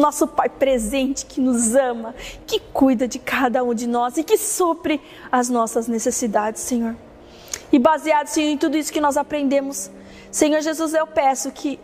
Nosso 0.00 0.26
Pai 0.26 0.48
presente 0.48 1.26
que 1.26 1.40
nos 1.40 1.74
ama, 1.74 2.14
que 2.46 2.58
cuida 2.58 3.06
de 3.06 3.18
cada 3.18 3.62
um 3.62 3.74
de 3.74 3.86
nós 3.86 4.16
e 4.16 4.24
que 4.24 4.36
supre 4.36 5.00
as 5.30 5.48
nossas 5.48 5.88
necessidades, 5.88 6.62
Senhor. 6.62 6.96
E 7.72 7.78
baseado, 7.78 8.26
Senhor, 8.26 8.50
em 8.50 8.58
tudo 8.58 8.76
isso 8.76 8.92
que 8.92 9.00
nós 9.00 9.16
aprendemos, 9.16 9.90
Senhor 10.30 10.60
Jesus, 10.60 10.94
eu 10.94 11.06
peço 11.06 11.50
que 11.50 11.78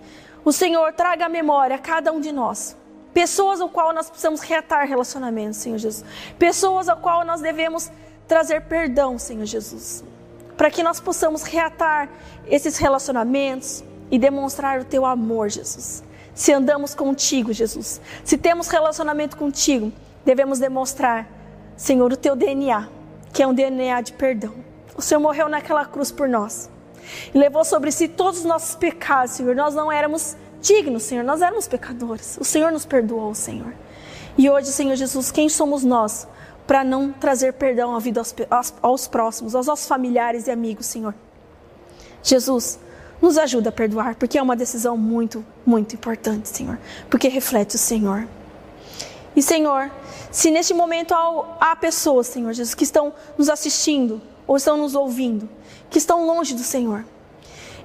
o 0.45 0.53
Senhor 0.53 0.93
traga 0.93 1.27
à 1.27 1.29
memória 1.29 1.77
a 1.77 1.79
cada 1.79 2.13
um 2.13 2.21
de 2.21 2.33
nós. 2.33 2.77
Pessoas 3.13 3.61
ao 3.61 3.69
qual 3.69 3.93
nós 3.93 4.09
precisamos 4.09 4.41
reatar 4.41 4.87
relacionamentos, 4.87 5.59
Senhor 5.59 5.79
Jesus. 5.79 6.05
Pessoas 6.39 6.89
ao 6.89 6.97
qual 6.97 7.25
nós 7.25 7.41
devemos 7.41 7.91
trazer 8.27 8.63
perdão, 8.63 9.19
Senhor 9.19 9.45
Jesus. 9.45 10.05
Para 10.57 10.71
que 10.71 10.83
nós 10.83 11.01
possamos 11.01 11.43
reatar 11.43 12.09
esses 12.47 12.77
relacionamentos 12.79 13.83
e 14.11 14.19
demonstrar 14.19 14.81
o 14.81 14.85
teu 14.85 15.05
amor, 15.05 15.49
Jesus. 15.49 16.03
Se 16.35 16.53
andamos 16.53 16.95
contigo, 16.95 17.53
Jesus. 17.53 18.01
Se 18.25 18.39
temos 18.39 18.69
relacionamento 18.69 19.37
contigo, 19.37 19.93
devemos 20.25 20.59
demonstrar, 20.59 21.29
Senhor, 21.77 22.13
o 22.13 22.17
teu 22.17 22.37
DNA, 22.37 22.89
que 23.33 23.43
é 23.43 23.47
um 23.47 23.55
DNA 23.55 24.01
de 24.01 24.13
perdão. 24.13 24.55
O 24.97 25.03
Senhor 25.03 25.21
morreu 25.21 25.49
naquela 25.49 25.85
cruz 25.85 26.11
por 26.11 26.29
nós 26.29 26.71
e 27.35 27.39
levou 27.39 27.65
sobre 27.65 27.91
si 27.91 28.09
todos 28.09 28.41
os 28.41 28.45
nossos 28.45 28.75
pecados, 28.75 29.33
Senhor. 29.33 29.55
Nós 29.55 29.75
não 29.75 29.91
éramos 29.91 30.37
dignos, 30.61 31.03
Senhor, 31.05 31.25
nós 31.25 31.43
éramos 31.43 31.67
pecadores. 31.67 32.39
O 32.41 32.45
Senhor 32.45 32.71
nos 32.71 32.85
perdoou, 32.85 33.35
Senhor. 33.35 33.73
E 34.37 34.49
hoje, 34.49 34.69
Senhor 34.69 34.95
Jesus, 34.97 35.31
quem 35.31 35.49
somos 35.49 35.85
nós 35.85 36.27
para 36.67 36.85
não 36.85 37.13
trazer 37.13 37.55
perdão 37.55 37.95
à 37.97 37.99
vida 37.99 38.21
aos, 38.51 38.75
aos, 38.81 39.09
próximos, 39.09 39.55
aos 39.55 39.67
nossos 39.67 39.87
familiares 39.87 40.47
e 40.47 40.51
amigos, 40.51 40.87
Senhor? 40.87 41.15
Jesus, 42.23 42.79
nos 43.21 43.37
ajuda 43.37 43.69
a 43.69 43.73
perdoar, 43.73 44.15
porque 44.15 44.39
é 44.39 44.43
uma 44.43 44.57
decisão 44.57 44.97
muito, 44.97 45.45
muito 45.65 45.95
importante, 45.95 46.49
Senhor, 46.49 46.79
porque 47.09 47.29
reflete 47.29 47.77
o 47.77 47.79
Senhor. 47.79 48.27
E, 49.35 49.43
Senhor, 49.43 49.91
se 50.31 50.51
neste 50.51 50.75
momento 50.75 51.15
há, 51.15 51.77
pessoas, 51.77 52.27
Senhor 52.27 52.53
Jesus, 52.53 52.75
que 52.75 52.85
estão 52.85 53.13
nos 53.37 53.49
assistindo 53.49 54.21
ou 54.47 54.57
estão 54.57 54.77
nos 54.77 54.95
ouvindo, 54.95 55.49
que 55.89 55.99
estão 55.99 56.27
longe 56.27 56.55
do 56.55 56.63
Senhor. 56.63 57.05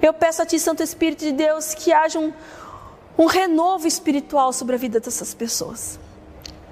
Eu 0.02 0.12
peço 0.12 0.42
a 0.42 0.46
Ti, 0.46 0.58
Santo 0.58 0.82
Espírito 0.82 1.24
de 1.24 1.32
Deus, 1.32 1.74
que 1.74 1.92
haja 1.92 2.18
um, 2.18 2.32
um 3.16 3.26
renovo 3.26 3.86
espiritual 3.86 4.52
sobre 4.52 4.74
a 4.74 4.78
vida 4.78 5.00
dessas 5.00 5.34
pessoas. 5.34 5.98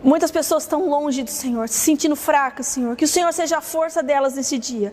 Muitas 0.04 0.30
pessoas 0.30 0.64
estão 0.64 0.86
longe 0.86 1.22
do 1.22 1.30
Senhor, 1.30 1.66
se 1.66 1.78
sentindo 1.78 2.14
fracas, 2.14 2.66
Senhor. 2.66 2.94
Que 2.94 3.06
o 3.06 3.08
Senhor 3.08 3.32
seja 3.32 3.56
a 3.56 3.60
força 3.62 4.02
delas 4.02 4.34
nesse 4.34 4.58
dia, 4.58 4.92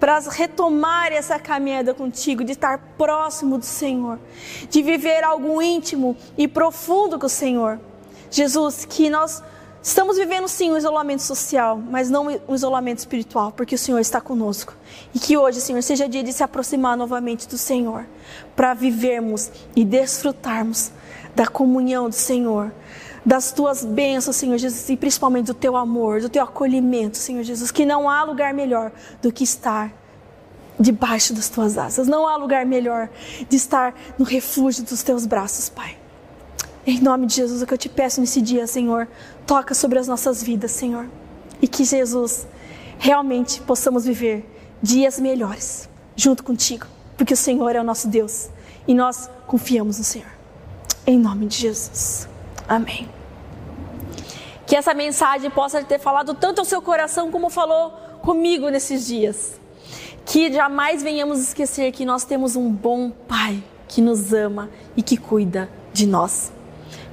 para 0.00 0.18
retomar 0.18 1.12
essa 1.12 1.38
caminhada 1.38 1.92
contigo, 1.92 2.42
de 2.42 2.52
estar 2.52 2.78
próximo 2.96 3.58
do 3.58 3.66
Senhor, 3.66 4.18
de 4.70 4.82
viver 4.82 5.22
algo 5.22 5.60
íntimo 5.60 6.16
e 6.38 6.48
profundo 6.48 7.18
com 7.18 7.26
o 7.26 7.28
Senhor. 7.28 7.78
Jesus, 8.30 8.86
que 8.86 9.10
nós 9.10 9.42
Estamos 9.86 10.16
vivendo 10.18 10.48
sim 10.48 10.72
um 10.72 10.76
isolamento 10.76 11.22
social, 11.22 11.78
mas 11.78 12.10
não 12.10 12.26
um 12.48 12.54
isolamento 12.56 12.98
espiritual, 12.98 13.52
porque 13.52 13.76
o 13.76 13.78
Senhor 13.78 14.00
está 14.00 14.20
conosco. 14.20 14.74
E 15.14 15.20
que 15.20 15.36
hoje, 15.36 15.60
Senhor, 15.60 15.80
seja 15.80 16.08
dia 16.08 16.24
de 16.24 16.32
se 16.32 16.42
aproximar 16.42 16.96
novamente 16.96 17.46
do 17.46 17.56
Senhor, 17.56 18.04
para 18.56 18.74
vivermos 18.74 19.48
e 19.76 19.84
desfrutarmos 19.84 20.90
da 21.36 21.46
comunhão 21.46 22.08
do 22.08 22.16
Senhor, 22.16 22.72
das 23.26 23.50
tuas 23.50 23.84
bênçãos, 23.84 24.36
Senhor 24.36 24.56
Jesus, 24.56 24.88
e 24.88 24.96
principalmente 24.96 25.46
do 25.46 25.54
teu 25.54 25.76
amor, 25.76 26.20
do 26.20 26.28
teu 26.28 26.44
acolhimento, 26.44 27.16
Senhor 27.16 27.42
Jesus, 27.42 27.72
que 27.72 27.84
não 27.84 28.08
há 28.08 28.22
lugar 28.22 28.54
melhor 28.54 28.92
do 29.20 29.32
que 29.32 29.42
estar 29.42 29.92
debaixo 30.78 31.34
das 31.34 31.48
tuas 31.48 31.76
asas. 31.76 32.06
Não 32.06 32.28
há 32.28 32.36
lugar 32.36 32.64
melhor 32.64 33.08
de 33.48 33.56
estar 33.56 33.94
no 34.16 34.24
refúgio 34.24 34.84
dos 34.84 35.02
teus 35.02 35.26
braços, 35.26 35.68
Pai. 35.68 35.98
Em 36.86 37.00
nome 37.00 37.26
de 37.26 37.34
Jesus, 37.34 37.62
o 37.62 37.66
que 37.66 37.74
eu 37.74 37.78
te 37.78 37.88
peço 37.88 38.20
nesse 38.20 38.40
dia, 38.40 38.64
Senhor, 38.64 39.08
toca 39.44 39.74
sobre 39.74 39.98
as 39.98 40.06
nossas 40.06 40.40
vidas, 40.40 40.70
Senhor. 40.70 41.08
E 41.60 41.66
que 41.66 41.84
Jesus 41.84 42.46
realmente 42.96 43.60
possamos 43.62 44.04
viver 44.04 44.48
dias 44.80 45.18
melhores 45.18 45.88
junto 46.14 46.44
contigo, 46.44 46.86
porque 47.16 47.34
o 47.34 47.36
Senhor 47.36 47.74
é 47.74 47.80
o 47.80 47.84
nosso 47.84 48.06
Deus 48.06 48.50
e 48.86 48.94
nós 48.94 49.28
confiamos 49.48 49.98
no 49.98 50.04
Senhor. 50.04 50.30
Em 51.04 51.18
nome 51.18 51.46
de 51.46 51.56
Jesus. 51.56 52.28
Amém. 52.68 53.15
Que 54.66 54.76
essa 54.76 54.92
mensagem 54.92 55.48
possa 55.50 55.82
ter 55.82 55.98
falado 55.98 56.34
tanto 56.34 56.58
ao 56.58 56.64
seu 56.64 56.82
coração 56.82 57.30
como 57.30 57.48
falou 57.48 57.90
comigo 58.20 58.68
nesses 58.68 59.06
dias. 59.06 59.60
Que 60.24 60.52
jamais 60.52 61.02
venhamos 61.02 61.40
esquecer 61.40 61.92
que 61.92 62.04
nós 62.04 62.24
temos 62.24 62.56
um 62.56 62.70
bom 62.70 63.10
Pai 63.10 63.62
que 63.88 64.00
nos 64.00 64.32
ama 64.32 64.68
e 64.96 65.02
que 65.02 65.16
cuida 65.16 65.70
de 65.92 66.06
nós. 66.06 66.52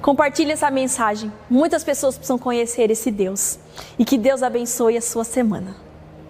Compartilhe 0.02 0.52
essa 0.52 0.70
mensagem. 0.70 1.32
Muitas 1.48 1.82
pessoas 1.82 2.16
precisam 2.16 2.38
conhecer 2.38 2.90
esse 2.90 3.10
Deus. 3.10 3.58
E 3.98 4.04
que 4.04 4.18
Deus 4.18 4.42
abençoe 4.42 4.96
a 4.96 5.00
sua 5.00 5.24
semana. 5.24 5.83